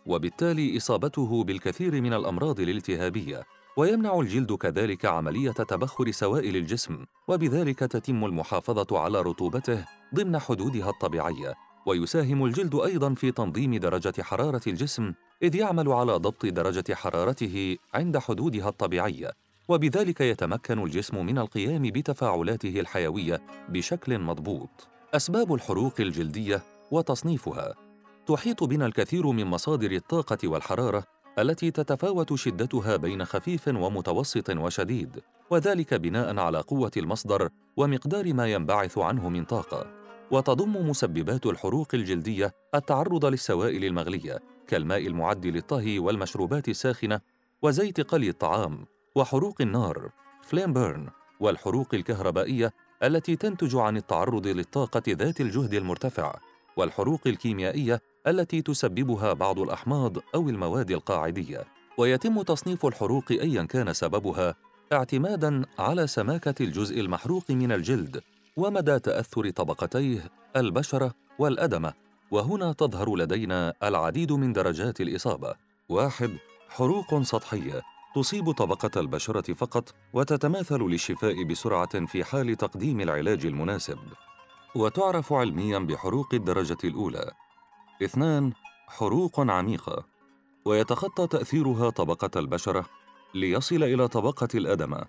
وبالتالي 0.06 0.76
إصابته 0.76 1.44
بالكثير 1.44 2.00
من 2.00 2.12
الأمراض 2.12 2.60
الالتهابية 2.60 3.42
ويمنع 3.76 4.20
الجلد 4.20 4.52
كذلك 4.52 5.04
عملية 5.04 5.50
تبخر 5.50 6.10
سوائل 6.10 6.56
الجسم 6.56 7.04
وبذلك 7.28 7.78
تتم 7.78 8.24
المحافظة 8.24 8.98
على 8.98 9.20
رطوبته 9.20 9.84
ضمن 10.14 10.38
حدودها 10.38 10.90
الطبيعية 10.90 11.54
ويساهم 11.86 12.44
الجلد 12.44 12.74
أيضا 12.74 13.14
في 13.14 13.32
تنظيم 13.32 13.74
درجة 13.74 14.22
حرارة 14.22 14.62
الجسم 14.66 15.12
إذ 15.42 15.54
يعمل 15.54 15.88
على 15.88 16.12
ضبط 16.12 16.46
درجة 16.46 16.94
حرارته 16.94 17.76
عند 17.94 18.18
حدودها 18.18 18.68
الطبيعية 18.68 19.30
وبذلك 19.68 20.20
يتمكن 20.20 20.78
الجسم 20.78 21.26
من 21.26 21.38
القيام 21.38 21.82
بتفاعلاته 21.82 22.80
الحيوية 22.80 23.42
بشكل 23.68 24.18
مضبوط. 24.18 24.91
أسباب 25.14 25.54
الحروق 25.54 25.94
الجلدية 26.00 26.62
وتصنيفها. 26.90 27.74
تحيط 28.26 28.64
بنا 28.64 28.86
الكثير 28.86 29.26
من 29.26 29.44
مصادر 29.46 29.90
الطاقة 29.90 30.38
والحرارة 30.44 31.04
التي 31.38 31.70
تتفاوت 31.70 32.34
شدتها 32.34 32.96
بين 32.96 33.24
خفيف 33.24 33.68
ومتوسط 33.68 34.50
وشديد 34.50 35.20
وذلك 35.50 35.94
بناء 35.94 36.38
على 36.38 36.60
قوة 36.60 36.90
المصدر 36.96 37.48
ومقدار 37.76 38.34
ما 38.34 38.46
ينبعث 38.52 38.98
عنه 38.98 39.28
من 39.28 39.44
طاقة. 39.44 39.86
وتضم 40.30 40.90
مسببات 40.90 41.46
الحروق 41.46 41.88
الجلدية 41.94 42.54
التعرض 42.74 43.24
للسوائل 43.24 43.84
المغلية 43.84 44.38
كالماء 44.66 45.06
المعد 45.06 45.46
للطهي 45.46 45.98
والمشروبات 45.98 46.68
الساخنة 46.68 47.20
وزيت 47.62 48.00
قلي 48.00 48.28
الطعام 48.28 48.86
وحروق 49.14 49.60
النار 49.60 50.10
فليم 50.42 50.72
بيرن 50.72 51.08
والحروق 51.40 51.94
الكهربائية 51.94 52.72
التي 53.02 53.36
تنتج 53.36 53.76
عن 53.76 53.96
التعرض 53.96 54.46
للطاقة 54.46 55.02
ذات 55.08 55.40
الجهد 55.40 55.74
المرتفع 55.74 56.34
والحروق 56.76 57.20
الكيميائية 57.26 58.00
التي 58.26 58.62
تسببها 58.62 59.32
بعض 59.32 59.58
الأحماض 59.58 60.16
أو 60.34 60.48
المواد 60.48 60.90
القاعدية. 60.90 61.64
ويتم 61.98 62.42
تصنيف 62.42 62.86
الحروق 62.86 63.24
ايا 63.30 63.62
كان 63.62 63.92
سببها 63.92 64.54
اعتمادا 64.92 65.64
على 65.78 66.06
سماكة 66.06 66.54
الجزء 66.60 67.00
المحروق 67.00 67.50
من 67.50 67.72
الجلد 67.72 68.20
ومدى 68.56 68.98
تأثر 68.98 69.50
طبقتيه 69.50 70.20
البشرة 70.56 71.14
والأدمة. 71.38 71.92
وهنا 72.30 72.72
تظهر 72.72 73.16
لدينا 73.16 73.74
العديد 73.82 74.32
من 74.32 74.52
درجات 74.52 75.00
الإصابة. 75.00 75.54
واحد 75.88 76.30
حروق 76.68 77.22
سطحية. 77.22 77.82
تصيب 78.14 78.50
طبقة 78.50 79.00
البشرة 79.00 79.54
فقط 79.54 79.94
وتتماثل 80.12 80.82
للشفاء 80.82 81.44
بسرعة 81.44 82.06
في 82.06 82.24
حال 82.24 82.56
تقديم 82.56 83.00
العلاج 83.00 83.46
المناسب. 83.46 83.98
وتعرف 84.74 85.32
علميا 85.32 85.78
بحروق 85.78 86.34
الدرجة 86.34 86.78
الأولى. 86.84 87.30
اثنان 88.04 88.52
حروق 88.88 89.40
عميقة. 89.40 90.04
ويتخطى 90.64 91.26
تأثيرها 91.26 91.90
طبقة 91.90 92.30
البشرة 92.36 92.84
ليصل 93.34 93.82
إلى 93.82 94.08
طبقة 94.08 94.48
الأدمة 94.54 95.04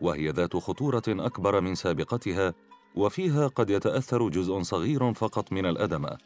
وهي 0.00 0.28
ذات 0.30 0.56
خطورة 0.56 1.02
أكبر 1.08 1.60
من 1.60 1.74
سابقتها 1.74 2.54
وفيها 2.94 3.46
قد 3.46 3.70
يتأثر 3.70 4.28
جزء 4.28 4.62
صغير 4.62 5.14
فقط 5.14 5.52
من 5.52 5.66
الأدمة. 5.66 6.18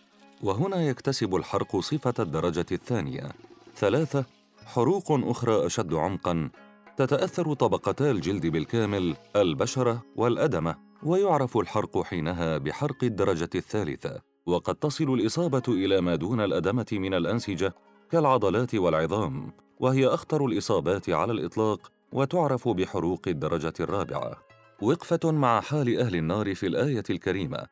وهنا 0.43 0.87
يكتسب 0.87 1.37
الحرق 1.37 1.77
صفة 1.77 2.14
الدرجة 2.19 2.66
الثانية. 2.73 3.29
ثلاثة 3.77 4.25
حروق 4.66 5.07
أخرى 5.11 5.66
أشد 5.66 5.94
عمقا. 5.94 6.51
تتأثر 6.96 7.55
طبقتا 7.55 8.11
الجلد 8.11 8.46
بالكامل 8.46 9.16
البشرة 9.37 10.03
والادمه 10.16 10.77
ويعرف 11.03 11.57
الحرق 11.57 12.03
حينها 12.03 12.59
بحرق 12.59 13.05
الدرجة 13.05 13.51
الثالثة. 13.55 14.20
وقد 14.46 14.75
تصل 14.75 15.14
الإصابة 15.14 15.62
إلى 15.68 16.01
ما 16.01 16.14
دون 16.14 16.40
الأدمة 16.40 16.87
من 16.92 17.14
الأنسجة 17.14 17.75
كالعضلات 18.11 18.75
والعظام 18.75 19.53
وهي 19.81 20.07
أخطر 20.07 20.46
الإصابات 20.46 21.11
على 21.11 21.33
الإطلاق 21.33 21.92
وتعرف 22.12 22.68
بحروق 22.68 23.20
الدرجة 23.29 23.73
الرابعة. 23.81 24.37
وقفة 24.83 25.31
مع 25.31 25.61
حال 25.61 25.99
أهل 25.99 26.16
النار 26.16 26.55
في 26.55 26.66
الآية 26.66 27.05
الكريمة. 27.11 27.66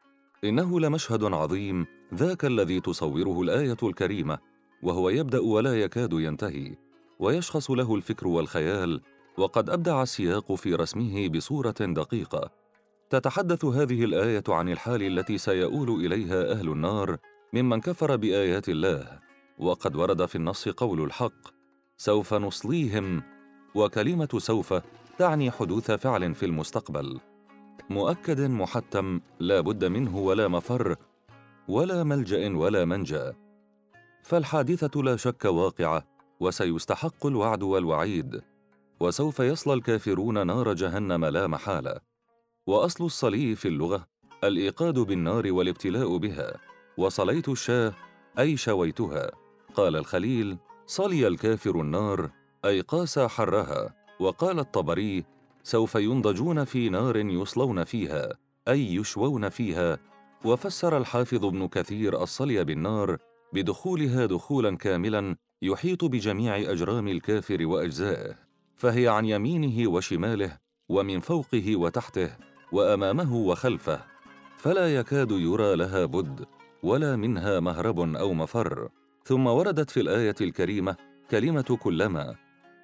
إنه 0.45 0.81
لمشهد 0.81 1.25
عظيم 1.25 1.87
ذاك 2.15 2.45
الذي 2.45 2.81
تصوره 2.81 3.43
الآية 3.43 3.77
الكريمة. 3.83 4.39
وهو 4.83 5.09
يبدأ 5.09 5.41
ولا 5.41 5.81
يكاد 5.81 6.13
ينتهي 6.13 6.77
ويشخص 7.19 7.71
له 7.71 7.95
الفكر 7.95 8.29
والخيال 8.29 9.01
وقد 9.39 9.71
أبدع 9.71 10.03
السياق 10.03 10.55
في 10.55 10.75
رسمه 10.75 11.29
بصورة 11.29 11.75
دقيقة. 11.81 12.51
تتحدث 13.11 13.65
هذه 13.65 14.05
الآية 14.05 14.45
عن 14.49 14.69
الحال 14.69 15.03
التي 15.03 15.39
سيؤول 15.39 16.05
إليها 16.05 16.53
أهل 16.53 16.69
النار 16.69 17.17
ممن 17.53 17.81
كفر 17.81 18.17
بآيات 18.17 18.69
الله 18.69 19.19
وقد 19.59 19.97
ورد 19.97 20.27
في 20.27 20.37
النص 20.37 20.69
قول 20.69 21.03
الحق 21.03 21.49
سوف 21.97 22.35
نصليهم 22.35 23.23
وكلمة 23.75 24.29
سوف 24.39 24.75
تعني 25.19 25.51
حدوث 25.51 25.91
فعل 25.91 26.35
في 26.35 26.47
المستقبل. 26.47 27.21
مؤكد 27.91 28.41
محتم 28.41 29.21
لا 29.41 29.61
بد 29.61 29.85
منه 29.85 30.19
ولا 30.19 30.49
مفر 30.49 30.97
ولا 31.69 32.05
ملجأ 32.05 32.57
ولا 32.57 32.85
منجأ. 32.85 33.48
فالحادثة 34.29 35.03
لا 35.03 35.17
شك 35.17 35.45
واقعة 35.45 36.05
وسيستحق 36.41 37.27
الوعد 37.27 37.63
والوعيد. 37.63 38.41
وسوف 39.01 39.41
يصلى 39.41 39.75
الكافرون 39.75 40.47
نار 40.47 40.73
جهنم 40.73 41.25
لا 41.25 41.47
محالة. 41.47 42.01
وأصل 42.67 43.05
الصلي 43.05 43.55
في 43.55 43.69
اللغة 43.69 44.07
الإيقاد 44.45 44.99
بالنار 44.99 45.53
والابتلاء 45.53 46.17
بها. 46.17 46.57
وصليت 46.99 47.49
الشاه 47.49 47.95
أي 48.39 48.57
شويتها. 48.57 49.31
قال 49.75 49.97
الخليل 49.97 50.59
صلي 50.87 51.27
الكافر 51.27 51.81
النار 51.81 52.31
أي 52.65 52.81
قاس 52.81 53.19
حرها. 53.19 53.95
وقال 54.21 54.59
الطبري 54.59 55.25
سوف 55.63 55.95
ينضجون 55.95 56.65
في 56.65 56.89
نار 56.89 57.17
يصلون 57.17 57.85
فيها 57.85 58.33
أي 58.69 58.95
يشوون 58.95 59.49
فيها. 59.49 59.99
وفسر 60.45 60.97
الحافظ 60.97 61.45
ابن 61.45 61.69
كثير 61.69 62.23
الصلي 62.23 62.65
بالنار 62.65 63.19
بدخولها 63.53 64.27
دخولا 64.27 64.77
كاملا 64.77 65.37
يحيط 65.63 66.05
بجميع 66.05 66.57
أجرام 66.57 67.09
الكافر 67.09 67.67
وأجزائه 67.67 68.35
فهي 68.75 69.09
عن 69.09 69.25
يمينه 69.25 69.91
وشماله 69.91 70.59
ومن 70.89 71.21
فوقه 71.21 71.77
وتحته 71.77 72.31
وأمامه 72.73 73.37
وخلفه 73.37 74.01
فلا 74.59 74.95
يكاد 74.95 75.31
يرى 75.31 75.77
لها 75.77 76.05
بد 76.05 76.47
ولا 76.83 77.17
منها 77.17 77.61
مهرب 77.61 78.01
أو 78.17 78.35
مفر. 78.35 78.89
ثم 79.25 79.47
وردت 79.47 79.91
في 79.91 80.01
الآية 80.01 80.35
الكريمة 80.41 80.97
كلمة 81.31 81.79
كلما 81.83 82.35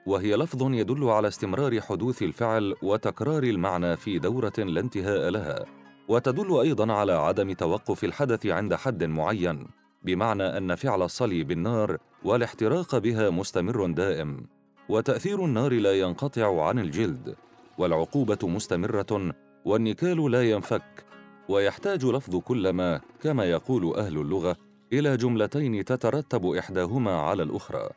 وهي 0.06 0.36
لفظ 0.36 0.72
يدل 0.72 1.04
على 1.04 1.28
استمرار 1.28 1.80
حدوث 1.80 2.22
الفعل 2.22 2.74
وتكرار 2.82 3.42
المعنى 3.42 3.96
في 3.96 4.18
دورة 4.18 4.52
لا 4.58 4.80
انتهاء 4.80 5.28
لها 5.28 5.64
وتدل 6.08 6.60
أيضا 6.60 6.92
على 6.92 7.12
عدم 7.12 7.52
توقف 7.52 8.04
الحدث 8.04 8.46
عند 8.46 8.74
حد 8.74 9.04
معين. 9.04 9.66
بمعنى 10.04 10.42
أن 10.42 10.74
فعل 10.74 11.02
الصلي 11.02 11.44
بالنار 11.44 11.98
والاحتراق 12.24 12.98
بها 12.98 13.30
مستمر 13.30 13.90
دائم 13.90 14.46
وتأثير 14.88 15.44
النار 15.44 15.72
لا 15.72 16.00
ينقطع 16.00 16.66
عن 16.68 16.78
الجلد 16.78 17.34
والعقوبة 17.78 18.38
مستمرة 18.42 19.34
والنكال 19.64 20.30
لا 20.30 20.50
ينفك 20.50 21.04
ويحتاج 21.48 22.04
لفظ 22.04 22.36
كلما 22.36 23.00
كما 23.22 23.44
يقول 23.44 23.96
أهل 23.96 24.18
اللغة 24.18 24.56
إلى 24.92 25.16
جملتين 25.16 25.84
تترتب 25.84 26.46
إحداهما 26.46 27.20
على 27.20 27.42
الأخرى. 27.42 27.88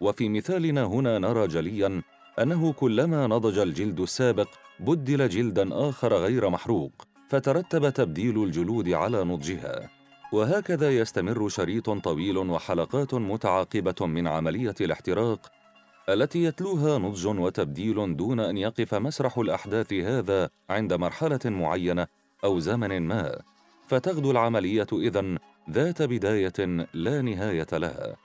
وفي 0.00 0.28
مثالنا 0.28 0.84
هنا 0.84 1.18
نرى 1.18 1.46
جليا 1.46 2.02
أنه 2.42 2.72
كلما 2.72 3.26
نضج 3.26 3.58
الجلد 3.58 4.00
السابق 4.00 4.48
بدل 4.80 5.28
جلدا 5.28 5.68
آخر 5.88 6.14
غير 6.14 6.48
محروق 6.50 6.92
فترتب 7.28 7.90
تبديل 7.90 8.44
الجلود 8.44 8.88
على 8.88 9.24
نضجها. 9.24 9.95
وهكذا 10.36 10.90
يستمر 10.90 11.48
شريط 11.48 11.90
طويل 11.90 12.38
وحلقات 12.38 13.14
متعاقبة 13.14 14.06
من 14.06 14.26
عملية 14.26 14.74
الاحتراق 14.80 15.52
التي 16.08 16.44
يتلوها 16.44 16.98
نضج 16.98 17.26
وتبديل 17.26 18.16
دون 18.16 18.40
أن 18.40 18.56
يقف 18.56 18.94
مسرح 18.94 19.38
الأحداث 19.38 19.92
هذا 19.92 20.50
عند 20.70 20.92
مرحلة 20.92 21.40
معينة 21.44 22.06
أو 22.44 22.58
زمن 22.58 23.02
ما. 23.02 23.40
فتغدو 23.88 24.30
العملية 24.30 24.86
اذن 24.92 25.38
ذات 25.70 26.02
بداية 26.02 26.86
لا 26.94 27.22
نهاية 27.22 27.66
لها. 27.72 28.16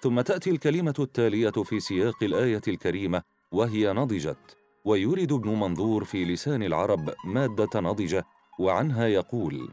ثم 0.00 0.20
تأتي 0.20 0.50
الكلمة 0.50 0.94
التالية 0.98 1.50
في 1.50 1.80
سياق 1.80 2.22
الآية 2.22 2.62
الكريمة 2.68 3.22
وهي 3.52 3.92
نضجت 3.92 4.56
ويورد 4.84 5.32
ابن 5.32 5.48
منظور 5.48 6.04
في 6.04 6.24
لسان 6.24 6.62
العرب 6.62 7.14
مادة 7.24 7.80
نضجة 7.80 8.24
وعنها 8.58 9.06
يقول 9.06 9.70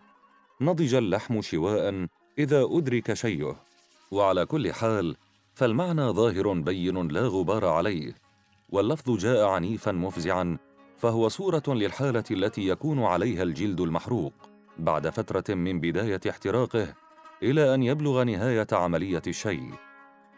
نضج 0.62 0.93
اللحم 0.93 1.41
شواء 1.41 2.08
إذا 2.39 2.63
أدرك 2.63 3.13
شيئه 3.13 3.56
وعلى 4.12 4.45
كل 4.45 4.74
حال 4.74 5.15
فالمعنى 5.54 6.02
ظاهر 6.02 6.54
بين 6.54 7.08
لا 7.08 7.22
غبار 7.22 7.65
عليه 7.65 8.15
واللفظ 8.69 9.17
جاء 9.17 9.48
عنيفا 9.48 9.91
مفزعا 9.91 10.58
فهو 10.98 11.28
صورة 11.28 11.63
للحالة 11.67 12.24
التي 12.32 12.67
يكون 12.67 13.04
عليها 13.04 13.43
الجلد 13.43 13.82
المحروق 13.82 14.34
بعد 14.78 15.10
فترة 15.10 15.56
من 15.56 15.80
بداية 15.80 16.19
احتراقه 16.30 16.93
إلى 17.43 17.74
أن 17.74 17.84
يبلغ 17.84 18.24
نهاية 18.24 18.67
عملية 18.72 19.22
الشيء. 19.28 19.72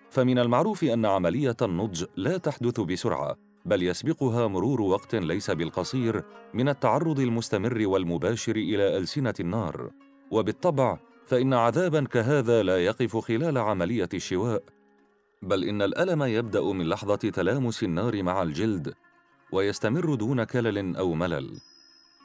فمن 0.09 0.39
المعروف 0.39 0.83
أن 0.83 1.05
عملية 1.05 1.57
النضج 1.61 2.05
لا 2.15 2.37
تحدث 2.37 2.79
بسرعة 2.79 3.37
بل 3.65 3.83
يسبقها 3.83 4.47
مرور 4.47 4.81
وقت 4.81 5.15
ليس 5.15 5.51
بالقصير 5.51 6.23
من 6.53 6.69
التعرض 6.69 7.19
المستمر 7.19 7.87
والمباشر 7.87 8.55
إلى 8.55 8.97
ألسنة 8.97 9.33
النار. 9.39 9.91
وبالطبع 10.31 10.99
فإن 11.25 11.53
عذابا 11.53 12.03
كهذا 12.03 12.63
لا 12.63 12.85
يقف 12.85 13.17
خلال 13.17 13.57
عملية 13.57 14.09
الشواء 14.13 14.63
بل 15.41 15.63
إن 15.63 15.81
الألم 15.81 16.23
يبدأ 16.23 16.61
من 16.61 16.89
لحظة 16.89 17.15
تلامس 17.15 17.83
النار 17.83 18.23
مع 18.23 18.41
الجلد 18.41 18.93
ويستمر 19.51 20.15
دون 20.15 20.43
كلل 20.43 20.95
أو 20.95 21.13
ملل. 21.13 21.59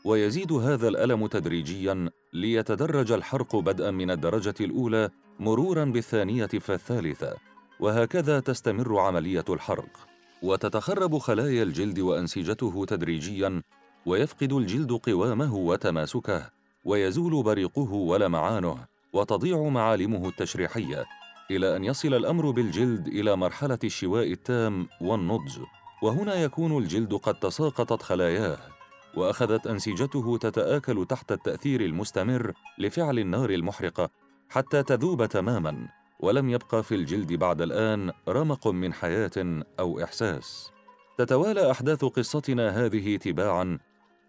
ويزيد 0.05 0.53
هذا 0.53 0.89
الألم 0.89 1.27
تدريجيا 1.27 2.11
ليتدرج 2.33 3.13
الحرق 3.13 3.57
بدءا 3.57 3.91
من 3.91 4.11
الدرجة 4.11 4.55
الأولى 4.61 5.11
مرورا 5.41 5.85
بالثانية 5.85 6.47
فالثالثة 6.47 7.37
وهكذا 7.81 8.41
تستمر 8.41 8.99
عملية 8.99 9.45
الحرق. 9.49 10.09
وتتخرب 10.43 11.19
خلايا 11.19 11.63
الجلد 11.63 11.99
وأنسجته 11.99 12.85
تدريجيا 12.85 13.63
ويفقد 14.07 14.53
الجلد 14.53 14.93
قوامه 14.93 15.55
وتماسكه. 15.55 16.56
ويزول 16.87 17.43
بريقه 17.43 17.93
ولمعانه 17.93 18.77
وتضيع 19.13 19.63
معالمه 19.63 20.29
التشريحية 20.29 21.05
إلى 21.51 21.77
أن 21.77 21.85
يصل 21.85 22.15
الأمر 22.15 22.51
بالجلد 22.51 23.07
إلى 23.07 23.37
مرحلة 23.37 23.79
الشواء 23.85 24.33
التام 24.33 24.89
والنضج. 25.01 25.59
وهنا 26.03 26.35
يكون 26.35 26.79
الجلد 26.79 27.15
قد 27.15 27.35
تساقطت 27.35 28.03
خلاياه 28.03 28.59
وأخذت 29.17 29.67
أنسجته 29.67 30.39
تتآكل 30.39 31.07
تحت 31.07 31.33
التأثير 31.33 31.81
المستمر 31.81 32.53
لفعل 32.79 33.19
النار 33.19 33.51
المحرقة 33.51 34.11
حتى 34.49 34.83
تذوب 34.83 35.27
تماما 35.27 35.89
ولم 36.21 36.51
يبقى 36.51 36.83
في 36.83 36.95
الجلد 36.95 37.33
بعد 37.33 37.63
الآن 37.63 38.13
رمق 38.29 38.69
من 38.69 38.93
حياة 38.93 39.65
أو 39.81 40.05
إحساس. 40.05 40.71
تتوالى 41.19 41.71
أحداث 41.71 42.05
قصتنا 42.05 42.85
هذه 42.85 43.17
تباعا 43.17 43.79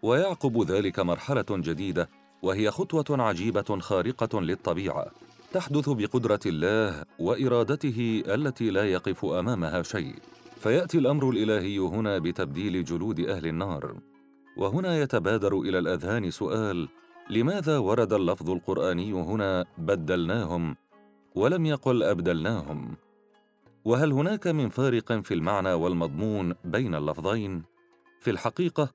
ويعقب 0.02 0.62
ذلك 0.70 1.00
مرحلة 1.00 1.46
جديدة 1.50 2.08
وهي 2.42 2.70
خطوة 2.70 3.04
عجيبة 3.10 3.78
خارقة 3.80 4.40
للطبيعة 4.40 5.06
تحدث 5.52 5.88
بقدرة 5.88 6.40
الله 6.46 7.04
وإرادته 7.18 8.22
التي 8.26 8.70
لا 8.70 8.84
يقف 8.84 9.24
أمامها 9.24 9.82
شيء. 9.82 10.14
فيأتي 10.56 10.98
الأمر 10.98 11.30
الإلهي 11.30 11.78
هنا 11.78 12.18
بتبديل 12.18 12.84
جلود 12.84 13.20
أهل 13.20 13.46
النار. 13.46 13.96
وهنا 14.56 14.98
يتبادر 14.98 15.60
إلى 15.60 15.78
الأذهان 15.78 16.30
سؤال 16.30 16.88
لماذا 17.30 17.78
ورد 17.78 18.12
اللفظ 18.12 18.50
القرآني 18.50 19.12
هنا 19.12 19.64
بدلناهم 19.78 20.76
ولم 21.34 21.66
يقل 21.66 22.02
أبدلناهم؟ 22.02 22.96
وهل 23.84 24.12
هناك 24.12 24.46
من 24.46 24.68
فارق 24.68 25.12
في 25.12 25.34
المعنى 25.34 25.72
والمضمون 25.72 26.54
بين 26.64 26.94
اللفظين؟ 26.94 27.62
في 28.20 28.30
الحقيقة 28.30 28.90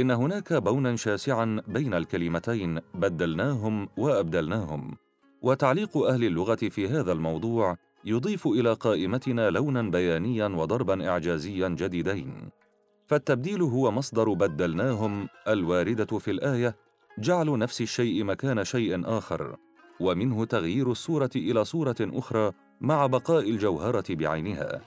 إن 0.00 0.10
هناك 0.10 0.52
بونا 0.52 0.96
شاسعا 0.96 1.62
بين 1.68 1.94
الكلمتين 1.94 2.80
بدلناهم 2.94 3.88
وأبدلناهم. 3.96 4.96
وتعليق 5.42 5.96
أهل 5.96 6.24
اللغة 6.24 6.54
في 6.54 6.88
هذا 6.88 7.12
الموضوع 7.12 7.76
يضيف 8.04 8.46
إلى 8.46 8.72
قائمتنا 8.72 9.50
لونا 9.50 9.82
بيانيا 9.82 10.46
وضربا 10.46 11.08
اعجازيا 11.08 11.68
جديدين. 11.68 12.48
فالتبديل 13.06 13.62
هو 13.62 13.90
مصدر 13.90 14.32
بدلناهم 14.32 15.28
الواردة 15.48 16.18
في 16.18 16.30
الآية 16.30 16.76
جعل 17.18 17.58
نفس 17.58 17.80
الشيء 17.80 18.24
مكان 18.24 18.64
شيء 18.64 19.02
آخر. 19.18 19.56
ومنه 20.00 20.44
تغيير 20.44 20.90
الصورة 20.90 21.30
إلى 21.36 21.64
صورة 21.64 21.96
أخرى 22.00 22.52
مع 22.80 23.06
بقاء 23.06 23.50
الجوهرة 23.50 24.04
بعينها. 24.10 24.80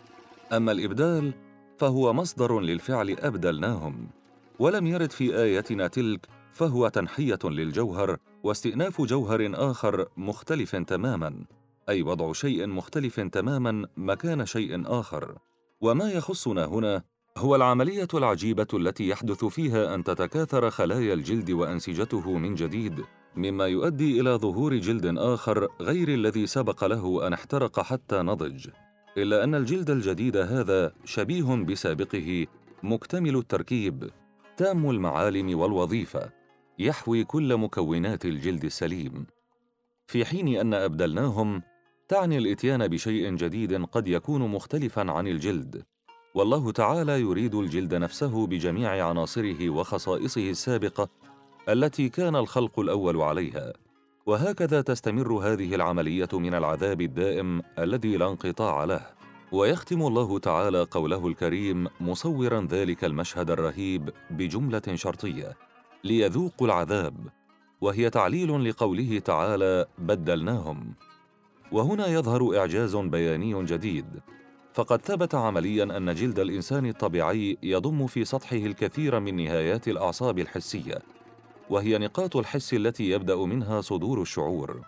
أما 0.51 0.71
الإبدال 0.71 1.33
فهو 1.77 2.13
مصدر 2.13 2.59
للفعل 2.59 3.09
أبدلناهم. 3.19 4.20
ولم 4.61 4.87
يرد 4.87 5.11
في 5.11 5.41
ايتنا 5.41 5.87
تلك 5.87 6.27
فهو 6.53 6.87
تنحية 6.87 7.39
للجوهر 7.43 8.17
واستئناف 8.43 9.01
جوهر 9.01 9.51
آخر 9.53 10.07
مختلف 10.17 10.75
تماما 10.75 11.45
أي 11.89 12.01
وضع 12.01 12.33
شيء 12.33 12.67
مختلف 12.67 13.19
تماما 13.19 13.87
مكان 13.97 14.45
شيء 14.45 14.83
آخر. 14.85 15.37
وما 15.81 16.11
يخصنا 16.11 16.65
هنا 16.65 17.03
هو 17.37 17.55
العملية 17.55 18.07
العجيبة 18.13 18.67
التي 18.73 19.07
يحدث 19.07 19.45
فيها 19.45 19.95
أن 19.95 20.03
تتكاثر 20.03 20.69
خلايا 20.69 21.13
الجلد 21.13 21.51
وأنسجته 21.51 22.37
من 22.37 22.55
جديد 22.55 23.03
مما 23.35 23.67
يؤدي 23.67 24.21
إلى 24.21 24.29
ظهور 24.29 24.75
جلد 24.75 25.17
آخر 25.17 25.67
غير 25.81 26.09
الذي 26.09 26.47
سبق 26.47 26.83
له 26.83 27.27
أن 27.27 27.33
احترق 27.33 27.79
حتى 27.79 28.15
نضج. 28.21 28.67
إلا 29.17 29.43
أن 29.43 29.55
الجلد 29.55 29.89
الجديد 29.89 30.37
هذا 30.37 30.93
شبيه 31.05 31.55
بسابقه 31.55 32.47
مكتمل 32.83 33.35
التركيب. 33.35 34.09
تام 34.61 34.89
المعالم 34.89 35.59
والوظيفة 35.59 36.29
يحوي 36.79 37.23
كل 37.23 37.57
مكونات 37.57 38.25
الجلد 38.25 38.65
السليم. 38.65 39.25
في 40.07 40.25
حين 40.25 40.57
أن 40.57 40.73
أبدلناهم 40.73 41.63
تعني 42.07 42.37
الإتيان 42.37 42.87
بشيء 42.87 43.35
جديد 43.35 43.85
قد 43.85 44.07
يكون 44.07 44.41
مختلفا 44.41 45.11
عن 45.11 45.27
الجلد. 45.27 45.83
والله 46.35 46.71
تعالى 46.71 47.21
يريد 47.21 47.55
الجلد 47.55 47.93
نفسه 47.93 48.47
بجميع 48.47 49.07
عناصره 49.07 49.69
وخصائصه 49.69 50.49
السابقة 50.49 51.09
التي 51.69 52.09
كان 52.09 52.35
الخلق 52.35 52.79
الأول 52.79 53.21
عليها. 53.21 53.73
وهكذا 54.25 54.81
تستمر 54.81 55.33
هذه 55.33 55.75
العملية 55.75 56.29
من 56.33 56.53
العذاب 56.53 57.01
الدائم 57.01 57.61
الذي 57.79 58.17
لا 58.17 58.29
انقطاع 58.29 58.83
له. 58.83 59.20
ويختم 59.51 60.01
الله 60.01 60.39
تعالى 60.39 60.83
قوله 60.83 61.27
الكريم 61.27 61.87
مصورا 61.99 62.67
ذلك 62.69 63.03
المشهد 63.03 63.51
الرهيب 63.51 64.09
بجملة 64.29 64.81
شرطية 64.95 65.57
ليذوقوا 66.03 66.67
العذاب 66.67 67.15
وهي 67.81 68.09
تعليل 68.09 68.69
لقوله 68.69 69.19
تعالى 69.19 69.85
بدلناهم. 69.97 70.93
وهنا 71.71 72.07
يظهر 72.07 72.57
إعجاز 72.57 72.95
بياني 72.95 73.65
جديد. 73.65 74.05
فقد 74.73 75.01
ثبت 75.01 75.35
عمليا 75.35 75.97
أن 75.97 76.15
جلد 76.15 76.39
الإنسان 76.39 76.85
الطبيعي 76.85 77.57
يضم 77.63 78.07
في 78.07 78.25
سطحه 78.25 78.55
الكثير 78.55 79.19
من 79.19 79.35
نهايات 79.35 79.87
الأعصاب 79.87 80.39
الحسية 80.39 80.99
وهي 81.69 81.97
نقاط 81.97 82.35
الحس 82.37 82.73
التي 82.73 83.09
يبدأ 83.09 83.35
منها 83.35 83.81
صدور 83.81 84.21
الشعور. 84.21 84.81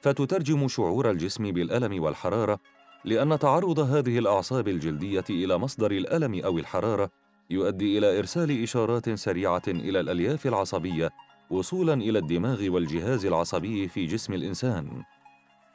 فتترجم 0.00 0.68
شعور 0.68 1.10
الجسم 1.10 1.50
بالألم 1.52 2.02
والحرارة 2.02 2.58
لأن 3.06 3.38
تعرض 3.38 3.78
هذه 3.78 4.18
الأعصاب 4.18 4.68
الجلدية 4.68 5.24
إلى 5.30 5.58
مصدر 5.58 5.90
الألم 5.90 6.40
أو 6.44 6.58
الحرارة 6.58 7.10
يؤدي 7.50 7.98
إلى 7.98 8.18
إرسال 8.18 8.62
إشارات 8.62 9.10
سريعة 9.10 9.62
إلى 9.68 10.00
الألياف 10.00 10.46
العصبية 10.46 11.10
وصولا 11.50 11.94
إلى 11.94 12.18
الدماغ 12.18 12.68
والجهاز 12.68 13.26
العصبي 13.26 13.88
في 13.88 14.06
جسم 14.06 14.32
الإنسان. 14.32 15.02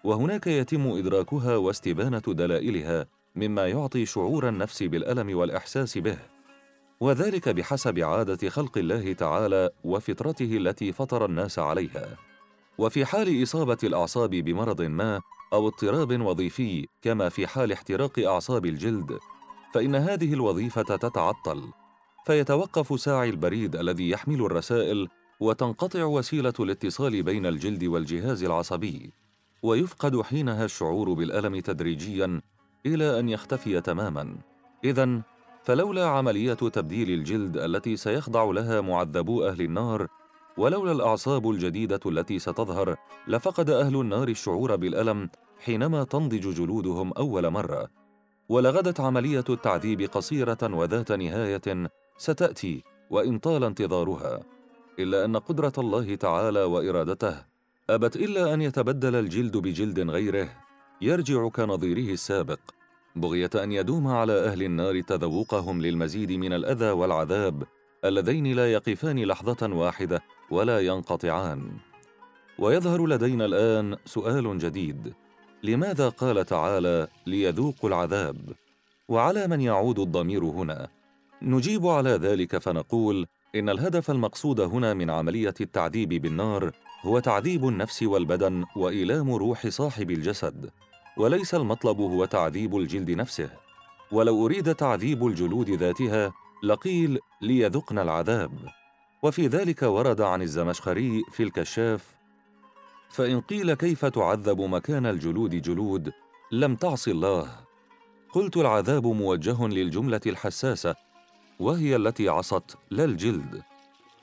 وهناك 0.04 0.48
يتم 0.48 0.88
إدراكها 0.88 1.56
واستبانة 1.56 2.22
دلائلها 2.28 3.06
مما 3.36 3.68
يعطي 3.68 4.06
شعور 4.06 4.50
النفس 4.50 4.84
بالألم 4.84 5.38
والإحساس 5.38 5.98
به. 5.98 6.18
وذلك 7.00 7.50
بحسب 7.50 8.00
عادة 8.00 8.50
خلق 8.50 8.78
الله 8.78 9.14
تعالى 9.14 9.70
وفطرته 9.84 10.58
التي 10.58 10.92
فطر 10.92 11.26
الناس 11.26 11.60
عليها. 11.60 12.18
وفي 12.78 13.06
حال 13.06 13.44
إصابة 13.44 13.78
الأعصاب 13.84 14.30
بمرض 14.30 14.82
ما 14.82 15.22
أو 15.54 15.68
اضطراب 15.68 16.22
وظيفي 16.22 16.88
كما 17.02 17.30
في 17.30 17.48
حال 17.48 17.72
احتراق 17.72 18.20
أعصاب 18.20 18.66
الجلد 18.66 19.20
فإن 19.74 19.96
هذه 19.96 20.34
الوظيفة 20.34 20.82
تتعطل. 20.82 21.64
فيتوقف 22.26 23.02
ساعي 23.02 23.30
البريد 23.30 23.76
الذي 23.76 24.10
يحمل 24.10 24.42
الرسائل 24.42 25.08
وتنقطع 25.40 26.04
وسيلة 26.04 26.54
الاتصال 26.60 27.24
بين 27.24 27.46
الجلد 27.46 27.84
والجهاز 27.84 28.44
العصبي. 28.44 29.12
ويفقد 29.64 30.22
حينها 30.22 30.66
الشعور 30.66 31.14
بالألم 31.14 31.60
تدريجيا 31.60 32.42
إلى 32.86 33.20
أن 33.20 33.30
يختفي 33.30 33.82
تماما. 33.82 34.36
اذا 34.84 35.22
فلولا 35.64 36.06
عمليه 36.06 36.54
تبديل 36.54 37.10
الجلد 37.10 37.58
التي 37.58 37.98
سيخضع 37.98 38.44
لها 38.44 38.82
معذبو 38.82 39.44
أهل 39.44 39.62
النار 39.62 40.08
ولولا 40.62 40.92
الأعصاب 40.92 41.50
الجديدة 41.50 42.00
التي 42.06 42.40
ستظهر 42.40 42.96
لفقد 43.28 43.70
أهل 43.70 43.96
النار 44.02 44.28
الشعور 44.28 44.76
بالألم 44.76 45.30
حينما 45.60 46.04
تنضج 46.04 46.54
جلودهم 46.54 47.14
أول 47.14 47.50
مرة. 47.50 47.88
ولغدت 48.50 49.00
عملية 49.00 49.44
التعذيب 49.50 50.02
قصيرة 50.02 50.58
وذات 50.64 51.12
نهاية 51.12 51.90
ستأتي 52.18 52.84
وإن 53.10 53.40
طال 53.40 53.64
انتظارها. 53.64 54.40
إلا 55.00 55.26
أن 55.26 55.38
قدرة 55.38 55.74
الله 55.78 56.16
تعالى 56.16 56.64
وإرادته 56.64 57.36
أبت 57.90 58.16
إلا 58.16 58.54
أن 58.54 58.62
يتبدل 58.62 59.16
الجلد 59.16 59.58
بجلد 59.58 60.00
غيره 60.10 60.50
يرجع 61.02 61.50
كنظيره 61.50 62.14
السابق. 62.14 62.60
بغية 63.16 63.50
أن 63.56 63.72
يدوم 63.72 64.08
على 64.08 64.34
أهل 64.34 64.64
النار 64.64 65.02
تذوقهم 65.02 65.82
للمزيد 65.82 66.32
من 66.32 66.54
الأذى 66.54 66.92
والعذاب 66.92 67.64
اللذين 68.06 68.54
لا 68.56 68.72
يقفان 68.74 69.24
لحظة 69.24 69.76
واحدة 69.76 70.22
ولا 70.52 70.80
ينقطعان. 70.80 71.72
ويظهر 72.60 73.08
لدينا 73.08 73.46
الآن 73.46 73.98
سؤال 74.06 74.58
جديد. 74.58 75.14
لماذا 75.64 76.10
قال 76.10 76.46
تعالى 76.46 77.08
ليذوقوا 77.28 77.90
العذاب؟ 77.90 78.38
وعلى 79.08 79.48
من 79.48 79.62
يعود 79.62 80.00
الضمير 80.00 80.44
هنا؟ 80.44 80.88
نجيب 81.42 81.88
على 81.88 82.10
ذلك 82.10 82.58
فنقول 82.58 83.28
إن 83.56 83.70
الهدف 83.70 84.12
المقصود 84.12 84.60
هنا 84.60 84.94
من 84.94 85.10
عملية 85.10 85.54
التعذيب 85.62 86.10
بالنار 86.10 86.72
هو 87.02 87.20
تعذيب 87.20 87.68
النفس 87.68 88.04
والبدن 88.04 88.66
وإيلام 88.76 89.34
روح 89.34 89.68
صاحب 89.68 90.12
الجسد. 90.12 90.70
وليس 91.18 91.56
المطلب 91.56 91.98
هو 92.02 92.26
تعذيب 92.26 92.78
الجلد 92.78 93.12
نفسه. 93.12 93.50
ولو 94.12 94.46
أريد 94.46 94.76
تعذيب 94.76 95.28
الجلود 95.28 95.70
ذاتها 95.70 96.34
لقيل 96.64 97.20
ليذقن 97.42 98.00
العذاب. 98.00 98.81
وفي 99.24 99.48
ذلك 99.48 99.82
ورد 99.82 100.22
عن 100.22 100.42
الزمشخري 100.42 101.24
في 101.32 101.44
الكشاف 101.44 102.16
فإن 103.10 103.42
قيل 103.42 103.74
كيف 103.74 104.06
تعذب 104.06 104.62
مكان 104.62 105.06
الجلود 105.06 105.62
جلود 105.62 106.12
لم 106.52 106.76
تعص 106.76 107.08
الله. 107.08 107.48
قلت 108.34 108.58
العذاب 108.58 109.08
موجه 109.08 109.68
للجملة 109.68 110.22
الحساسة 110.26 110.96
وهي 111.60 111.96
التي 111.96 112.30
عصت 112.30 112.78
لا 112.92 113.04
الجلد. 113.04 113.64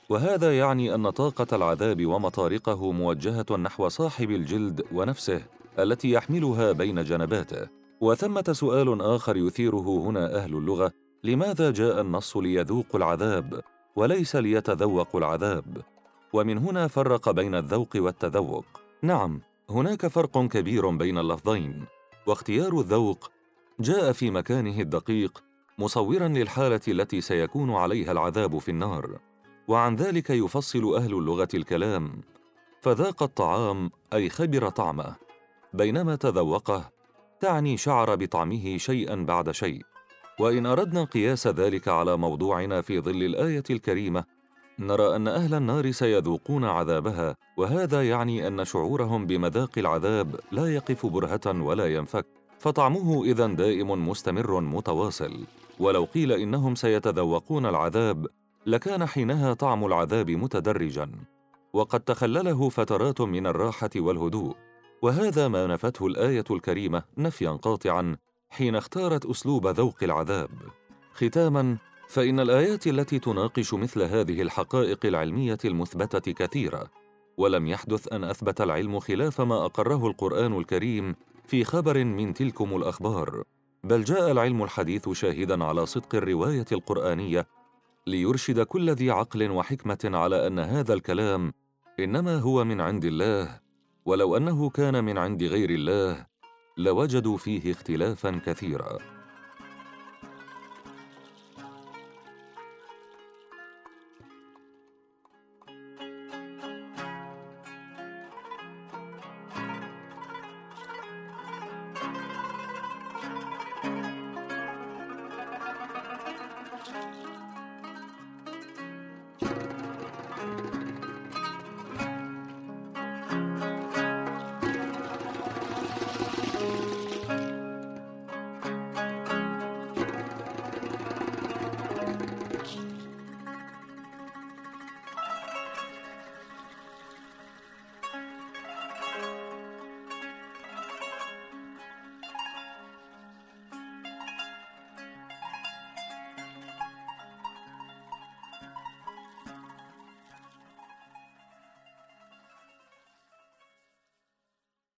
وهذا 0.09 0.57
يعني 0.57 0.95
أن 0.95 1.09
طاقة 1.09 1.55
العذاب 1.55 2.05
ومطارقه 2.05 2.91
موجهة 2.91 3.57
نحو 3.57 3.87
صاحب 3.87 4.31
الجلد 4.31 4.85
ونفسه 4.91 5.41
التي 5.79 6.11
يحملها 6.11 6.71
بين 6.71 7.03
جنباته. 7.03 7.67
وثمة 8.01 8.53
سؤال 8.53 9.01
آخر 9.01 9.37
يثيره 9.37 10.03
هنا 10.05 10.35
أهل 10.35 10.55
اللغة 10.55 10.91
لماذا 11.23 11.71
جاء 11.71 12.01
النص 12.01 12.37
ليذوقوا 12.37 12.99
العذاب؟ 12.99 13.61
وليس 13.99 14.35
ليتذوقوا 14.35 15.19
العذاب. 15.19 15.81
ومن 16.33 16.57
هنا 16.57 16.87
فرق 16.87 17.29
بين 17.29 17.55
الذوق 17.55 17.89
والتذوق. 17.95 18.65
نعم 19.01 19.41
هناك 19.69 20.07
فرق 20.07 20.37
كبير 20.47 20.89
بين 20.89 21.17
اللفظين. 21.17 21.85
واختيار 22.27 22.79
الذوق 22.79 23.31
جاء 23.79 24.11
في 24.11 24.31
مكانه 24.31 24.81
الدقيق 24.81 25.43
مصورا 25.79 26.27
للحالة 26.27 26.81
التي 26.87 27.21
سيكون 27.21 27.71
عليها 27.71 28.11
العذاب 28.11 28.57
في 28.57 28.71
النار. 28.71 29.19
وعن 29.67 29.95
ذلك 29.95 30.29
يفصل 30.29 30.95
أهل 30.95 31.13
اللغة 31.13 31.49
الكلام. 31.53 32.21
فذاق 32.81 33.23
الطعام 33.23 33.91
أي 34.13 34.29
خبر 34.29 34.69
طعمه. 34.69 35.15
بينما 35.73 36.15
تذوقه 36.15 36.89
تعني 37.39 37.77
شعر 37.77 38.15
بطعمه 38.15 38.77
شيئا 38.77 39.15
بعد 39.15 39.51
شيء. 39.51 39.88
وإن 40.39 40.65
أردنا 40.65 41.03
قياس 41.03 41.47
ذلك 41.47 41.87
على 41.87 42.17
موضوعنا 42.17 42.81
في 42.81 42.99
ظل 42.99 43.23
الآية 43.23 43.63
الكريمة 43.69 44.23
نرى 44.79 45.15
أن 45.15 45.27
أهل 45.27 45.53
النار 45.53 45.91
سيذوقون 45.91 46.65
عذابها 46.65 47.35
وهذا 47.57 48.09
يعني 48.09 48.47
أن 48.47 48.65
شعورهم 48.65 49.25
بمذاق 49.25 49.71
العذاب 49.77 50.39
لا 50.51 50.73
يقف 50.75 51.05
برهة 51.05 51.61
ولا 51.63 51.95
ينفك 51.95 52.25
فطعمه 52.59 53.23
إذا 53.23 53.47
دائم 53.47 54.09
مستمر 54.09 54.61
متواصل. 54.61 55.45
ولو 55.79 56.03
قيل 56.03 56.31
إنهم 56.31 56.75
سيتذوقون 56.75 57.65
العذاب 57.65 58.27
لكان 58.65 59.05
حينها 59.05 59.53
طعم 59.53 59.85
العذاب 59.85 60.31
متدرجا. 60.31 61.11
وقد 61.73 61.99
تخلله 61.99 62.69
فترات 62.69 63.21
من 63.21 63.47
الراحة 63.47 63.89
والهدوء 63.95 64.55
وهذا 65.01 65.47
ما 65.47 65.67
نفته 65.67 66.07
الآية 66.07 66.43
الكريمة 66.51 67.03
نفيا 67.17 67.51
قاطعا 67.51 68.15
حين 68.49 68.75
اختارت 68.75 69.25
أسلوب 69.25 69.67
ذوق 69.67 69.95
العذاب. 70.03 70.49
ختاما 71.13 71.77
فإن 72.09 72.39
الآيات 72.39 72.87
التي 72.87 73.19
تناقش 73.19 73.73
مثل 73.73 74.01
هذه 74.01 74.41
الحقائق 74.41 75.05
العلمية 75.05 75.57
المثبتة 75.65 76.31
كثيرة 76.31 76.89
ولم 77.37 77.67
يحدث 77.67 78.13
أن 78.13 78.23
أثبت 78.23 78.61
العلم 78.61 78.99
خلاف 78.99 79.41
ما 79.41 79.65
أقره 79.65 80.07
القرآن 80.07 80.57
الكريم 80.57 81.15
في 81.47 81.63
خبر 81.63 82.03
من 82.03 82.33
تلكم 82.33 82.75
الأخبار. 82.75 83.43
بل 83.83 84.03
جاء 84.03 84.31
العلم 84.31 84.63
الحديث 84.63 85.09
شاهدا 85.09 85.63
على 85.63 85.85
صدق 85.85 86.15
الرواية 86.15 86.65
القرآنية 86.71 87.47
ليرشد 88.07 88.61
كل 88.61 88.89
ذي 88.89 89.11
عقل 89.11 89.51
وحكمة 89.51 89.99
على 90.03 90.47
أن 90.47 90.59
هذا 90.59 90.93
الكلام 90.93 91.53
إنما 91.99 92.37
هو 92.37 92.63
من 92.63 92.81
عند 92.81 93.05
الله 93.05 93.59
ولو 94.05 94.37
أنه 94.37 94.69
كان 94.69 95.03
من 95.03 95.17
عند 95.17 95.43
غير 95.43 95.69
الله 95.69 96.25
لوجدوا 96.79 97.37
فيه 97.37 97.71
اختلافا 97.71 98.41
كثيرا. 98.45 99.18